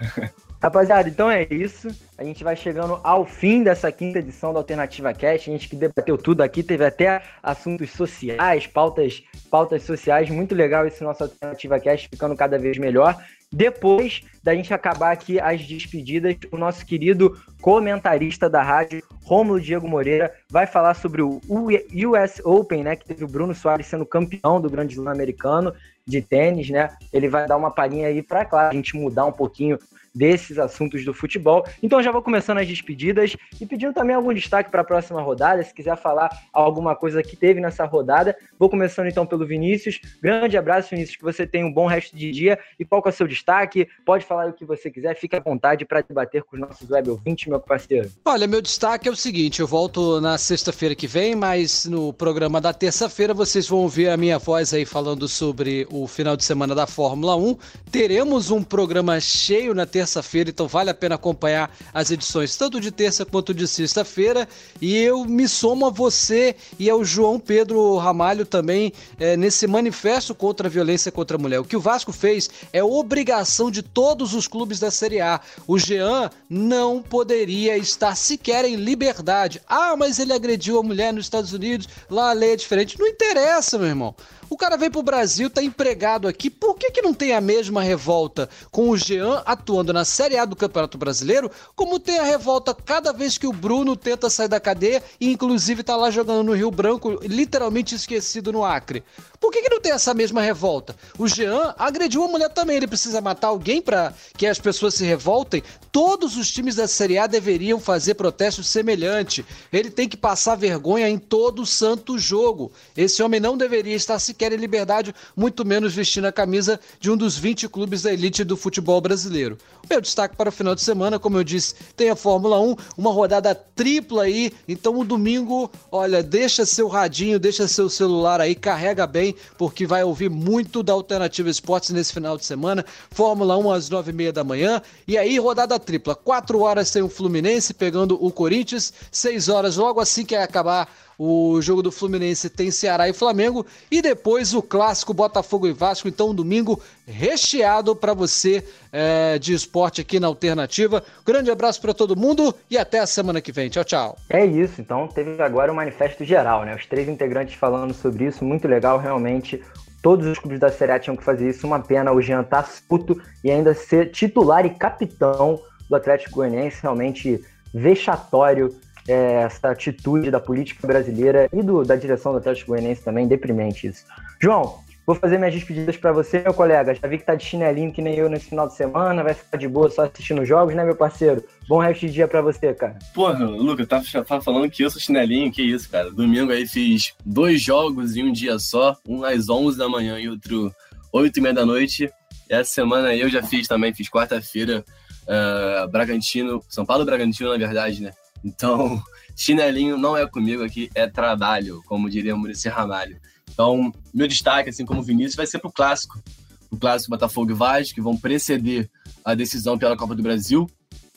[0.62, 1.88] Rapaziada, então é isso.
[2.16, 5.50] A gente vai chegando ao fim dessa quinta edição da Alternativa Cast.
[5.50, 10.30] A gente que debateu tudo aqui, teve até assuntos sociais, pautas, pautas sociais.
[10.30, 13.20] Muito legal esse nosso Alternativa Cast, ficando cada vez melhor.
[13.52, 19.88] Depois da gente acabar aqui as despedidas, o nosso querido comentarista da rádio, Rômulo Diego
[19.88, 22.94] Moreira, vai falar sobre o US Open, né?
[22.94, 25.74] Que teve o Bruno Soares sendo campeão do Grande Slam americano
[26.06, 26.90] de tênis, né?
[27.12, 29.78] Ele vai dar uma palhinha aí para, claro, a gente mudar um pouquinho
[30.14, 31.64] desses assuntos do futebol.
[31.82, 35.62] Então já vou começando as despedidas e pedindo também algum destaque para a próxima rodada,
[35.62, 38.36] se quiser falar alguma coisa que teve nessa rodada.
[38.58, 40.00] Vou começando então pelo Vinícius.
[40.22, 42.58] Grande abraço, Vinícius, que você tenha um bom resto de dia.
[42.78, 43.88] E qual é o seu destaque?
[44.04, 47.10] Pode falar o que você quiser, fique à vontade para debater com os nossos web
[47.10, 48.10] ouvintes, meu parceiro.
[48.24, 52.60] Olha, meu destaque é o seguinte, eu volto na sexta-feira que vem, mas no programa
[52.60, 56.74] da terça-feira vocês vão ouvir a minha voz aí falando sobre o final de semana
[56.74, 57.56] da Fórmula 1.
[57.90, 62.80] Teremos um programa cheio na terça terça-feira, então vale a pena acompanhar as edições tanto
[62.80, 64.48] de terça quanto de sexta-feira.
[64.80, 70.34] E eu me somo a você e ao João Pedro Ramalho também é, nesse manifesto
[70.34, 71.60] contra a violência contra a mulher.
[71.60, 75.40] O que o Vasco fez é obrigação de todos os clubes da Série A.
[75.66, 79.60] O Jean não poderia estar sequer em liberdade.
[79.66, 82.98] Ah, mas ele agrediu a mulher nos Estados Unidos, lá a lei é diferente.
[82.98, 84.14] Não interessa, meu irmão.
[84.52, 86.50] O cara veio pro Brasil, tá empregado aqui.
[86.50, 90.44] Por que, que não tem a mesma revolta com o Jean atuando na Série A
[90.44, 94.60] do Campeonato Brasileiro, como tem a revolta cada vez que o Bruno tenta sair da
[94.60, 99.02] cadeia e inclusive tá lá jogando no Rio Branco, literalmente esquecido no Acre?
[99.40, 100.94] Por que, que não tem essa mesma revolta?
[101.18, 102.76] O Jean agrediu a mulher também.
[102.76, 105.64] Ele precisa matar alguém para que as pessoas se revoltem?
[105.90, 109.44] Todos os times da Série A deveriam fazer protestos semelhantes.
[109.72, 112.70] Ele tem que passar vergonha em todo santo jogo.
[112.96, 117.16] Esse homem não deveria estar sequer querem liberdade, muito menos vestindo a camisa de um
[117.16, 119.56] dos 20 clubes da elite do futebol brasileiro.
[119.88, 123.12] Meu destaque para o final de semana, como eu disse, tem a Fórmula 1, uma
[123.12, 129.06] rodada tripla aí, então o domingo, olha, deixa seu radinho, deixa seu celular aí, carrega
[129.06, 132.84] bem, porque vai ouvir muito da Alternativa Esportes nesse final de semana.
[133.12, 137.72] Fórmula 1 às 9h30 da manhã, e aí rodada tripla, 4 horas tem o Fluminense
[137.72, 143.08] pegando o Corinthians, 6 horas logo assim que acabar o jogo do Fluminense tem Ceará
[143.08, 146.08] e Flamengo e depois o clássico Botafogo e Vasco.
[146.08, 151.02] Então, um domingo recheado para você é, de esporte aqui na Alternativa.
[151.24, 153.68] Grande abraço para todo mundo e até a semana que vem.
[153.68, 154.16] Tchau, tchau.
[154.28, 154.80] É isso.
[154.80, 156.74] Então, teve agora o um manifesto geral, né?
[156.74, 158.44] Os três integrantes falando sobre isso.
[158.44, 159.62] Muito legal, realmente.
[160.02, 161.66] Todos os clubes da Série A tinham que fazer isso.
[161.66, 166.82] Uma pena o Jean tá puto e ainda ser titular e capitão do Atlético Goianiense.
[166.82, 167.40] Realmente
[167.72, 168.74] vexatório
[169.08, 173.86] é, essa atitude da política brasileira e do, da direção do Atlético Goianiense também, deprimente
[173.86, 174.04] isso.
[174.40, 176.94] João, vou fazer minhas despedidas para você, meu colega.
[176.94, 179.56] Já vi que tá de chinelinho que nem eu nesse final de semana, vai ficar
[179.56, 181.44] de boa só assistindo jogos, né, meu parceiro?
[181.68, 182.98] Bom resto de dia para você, cara.
[183.14, 186.10] Porra, Luca, tá, tá falando que eu sou chinelinho, que isso, cara.
[186.10, 190.28] Domingo aí fiz dois jogos em um dia só, um às 11 da manhã e
[190.28, 190.72] outro
[191.12, 192.10] 8 e meia da noite.
[192.48, 194.84] E essa semana aí eu já fiz também, fiz quarta-feira,
[195.22, 198.12] uh, Bragantino, São Paulo Bragantino, na verdade, né?
[198.44, 199.02] Então,
[199.36, 203.20] chinelinho não é comigo aqui, é trabalho, como diria o Muricy Ramalho.
[203.50, 206.22] Então, meu destaque, assim como o Vinícius, vai ser para o clássico.
[206.70, 208.90] O clássico Botafogo e Vasco, que vão preceder
[209.24, 210.68] a decisão pela Copa do Brasil.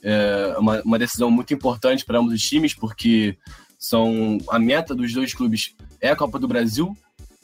[0.03, 3.37] É uma, uma decisão muito importante para ambos os times, porque
[3.79, 6.95] são a meta dos dois clubes é a Copa do Brasil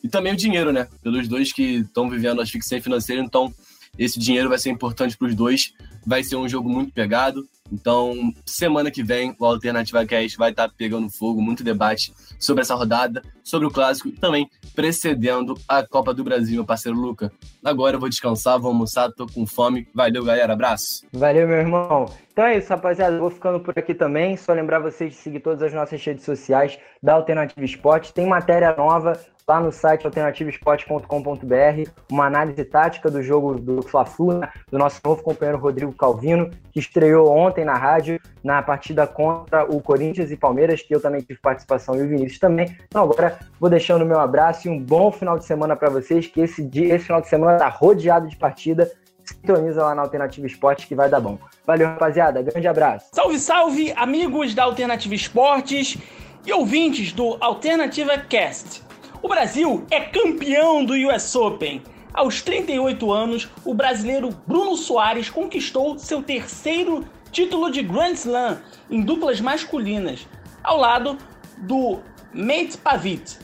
[0.04, 0.88] e também o dinheiro, né?
[1.02, 3.54] Pelos dois que estão vivendo asfixia financeira, então
[3.98, 5.74] esse dinheiro vai ser importante para os dois.
[6.06, 7.48] Vai ser um jogo muito pegado.
[7.72, 12.62] Então, semana que vem, o Alternativa Cast vai estar tá pegando fogo, muito debate sobre
[12.62, 17.32] essa rodada, sobre o clássico e também precedendo a Copa do Brasil, meu parceiro Luca.
[17.64, 19.88] Agora eu vou descansar, vou almoçar, tô com fome.
[19.94, 21.06] Valeu, galera, abraço.
[21.14, 22.06] Valeu, meu irmão.
[22.32, 23.18] Então é isso, rapaziada.
[23.20, 24.38] Vou ficando por aqui também.
[24.38, 28.14] Só lembrar vocês de seguir todas as nossas redes sociais da Alternativa Esporte.
[28.14, 29.20] Tem matéria nova
[29.52, 35.22] lá no site alternativaesporte.com.br, uma análise tática do jogo do Fla-Flu, né, do nosso novo
[35.22, 40.82] companheiro Rodrigo Calvino, que estreou ontem na rádio, na partida contra o Corinthians e Palmeiras,
[40.82, 42.78] que eu também tive participação e o Vinícius também.
[42.88, 46.28] Então agora vou deixando o meu abraço e um bom final de semana para vocês,
[46.28, 48.90] que esse, dia, esse final de semana tá rodeado de partida.
[49.26, 51.38] Sintoniza lá na Alternativa Esportes que vai dar bom.
[51.66, 52.42] Valeu, rapaziada.
[52.42, 53.10] Grande abraço.
[53.14, 55.98] Salve, salve, amigos da Alternativa Esportes
[56.46, 58.91] e ouvintes do Alternativa Cast.
[59.24, 61.84] O Brasil é campeão do US Open.
[62.12, 68.58] Aos 38 anos, o brasileiro Bruno Soares conquistou seu terceiro título de Grand Slam
[68.90, 70.28] em duplas masculinas,
[70.64, 71.20] ao lado
[71.60, 72.00] do
[72.34, 73.38] Mate Pavic.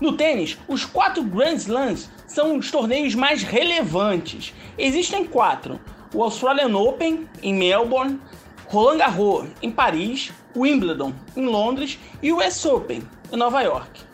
[0.00, 4.54] No tênis, os quatro Grand Slams são os torneios mais relevantes.
[4.78, 5.78] Existem quatro:
[6.14, 8.18] o Australian Open em Melbourne,
[8.66, 14.07] Roland Garros em Paris, Wimbledon em Londres e o US Open em Nova York.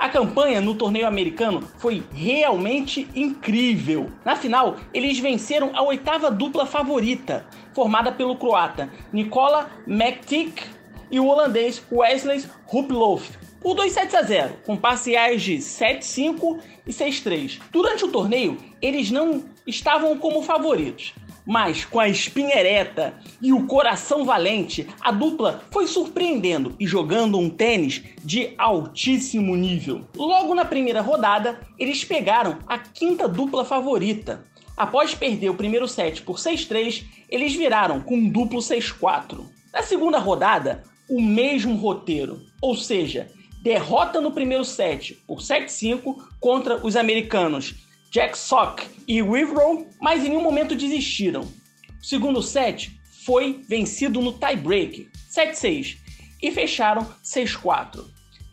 [0.00, 4.10] A campanha no torneio americano foi realmente incrível.
[4.24, 7.44] Na final, eles venceram a oitava dupla favorita,
[7.74, 10.62] formada pelo croata Nikola Mektic
[11.10, 13.28] e o holandês Wesley Ruplof,
[13.60, 17.60] por 2 sets a 0, com parciais de 7-5 e 6-3.
[17.70, 21.12] Durante o torneio, eles não estavam como favoritos,
[21.46, 27.38] mas com a espinha ereta e o coração valente, a dupla foi surpreendendo e jogando
[27.38, 30.02] um tênis de altíssimo nível.
[30.16, 34.44] Logo na primeira rodada, eles pegaram a quinta dupla favorita.
[34.76, 39.44] Após perder o primeiro set por 6-3, eles viraram com um duplo 6-4.
[39.72, 43.30] Na segunda rodada, o mesmo roteiro, ou seja,
[43.62, 50.30] derrota no primeiro set por 7-5 contra os americanos Jack Sock e Wivrow, mas em
[50.30, 51.42] nenhum momento desistiram.
[51.42, 55.98] O segundo set foi vencido no tie-break, 7-6,
[56.42, 58.04] e fecharam 6-4.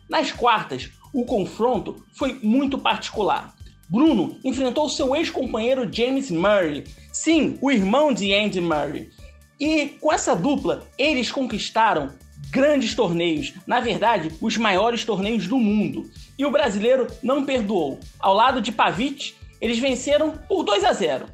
[0.08, 3.52] Nas quartas, o confronto foi muito particular.
[3.88, 9.10] Bruno enfrentou seu ex-companheiro James Murray, sim, o irmão de Andy Murray.
[9.58, 12.12] E com essa dupla, eles conquistaram
[12.50, 16.08] grandes torneios, na verdade, os maiores torneios do mundo.
[16.38, 17.98] E o brasileiro não perdoou.
[18.20, 21.26] Ao lado de Pavic, eles venceram por 2 a 0,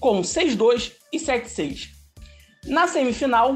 [0.00, 1.88] com 6-2 e 7-6.
[2.66, 3.54] Na semifinal,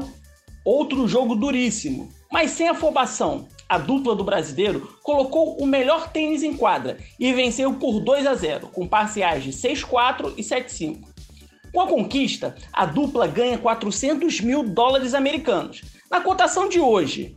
[0.65, 3.47] outro jogo duríssimo, mas sem afobação.
[3.67, 8.35] A dupla do brasileiro colocou o melhor tênis em quadra e venceu por 2 a
[8.35, 11.01] 0, com parciais de 6-4 e 7-5.
[11.73, 15.81] Com a conquista, a dupla ganha 400 mil dólares americanos.
[16.09, 17.35] Na cotação de hoje,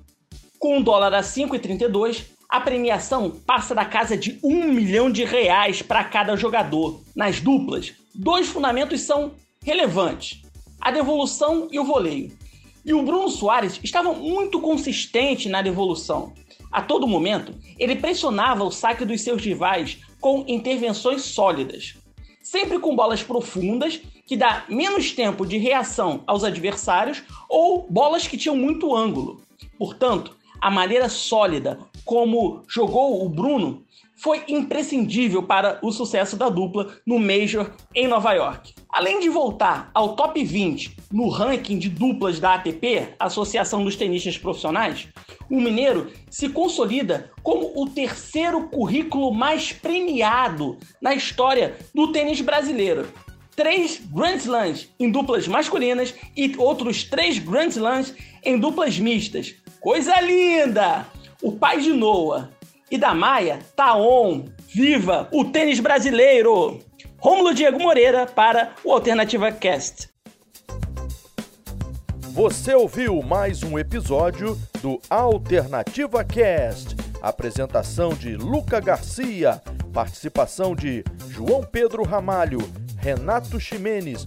[0.59, 5.83] com um dólar a 5,32, A premiação passa da casa de um milhão de reais
[5.83, 7.01] para cada jogador.
[7.15, 9.33] Nas duplas, dois fundamentos são
[9.63, 10.43] relevantes:
[10.81, 12.37] a devolução e o voleio.
[12.85, 16.33] E o Bruno Soares estava muito consistente na devolução.
[16.71, 21.95] A todo momento, ele pressionava o saque dos seus rivais com intervenções sólidas,
[22.43, 28.37] sempre com bolas profundas que dá menos tempo de reação aos adversários ou bolas que
[28.37, 29.41] tinham muito ângulo.
[29.79, 33.85] Portanto, a maneira sólida como jogou o Bruno
[34.15, 38.75] foi imprescindível para o sucesso da dupla no Major em Nova York.
[38.89, 44.39] Além de voltar ao top 20 no ranking de duplas da ATP, Associação dos Tenistas
[44.39, 45.09] Profissionais,
[45.51, 53.07] o Mineiro se consolida como o terceiro currículo mais premiado na história do tênis brasileiro.
[53.55, 58.15] Três Grand Slams em duplas masculinas e outros três Grand Slams
[58.45, 59.55] em duplas mistas.
[59.81, 61.16] Coisa linda!
[61.47, 62.51] O pai de Noah
[62.91, 64.47] e da Maia tá on.
[64.67, 66.81] Viva o tênis brasileiro!
[67.19, 70.11] Rômulo Diego Moreira para o Alternativa Cast.
[72.33, 76.97] Você ouviu mais um episódio do Alternativa Cast.
[77.23, 79.63] Apresentação de Luca Garcia,
[79.95, 82.59] participação de João Pedro Ramalho,
[82.99, 84.27] Renato Ximenes,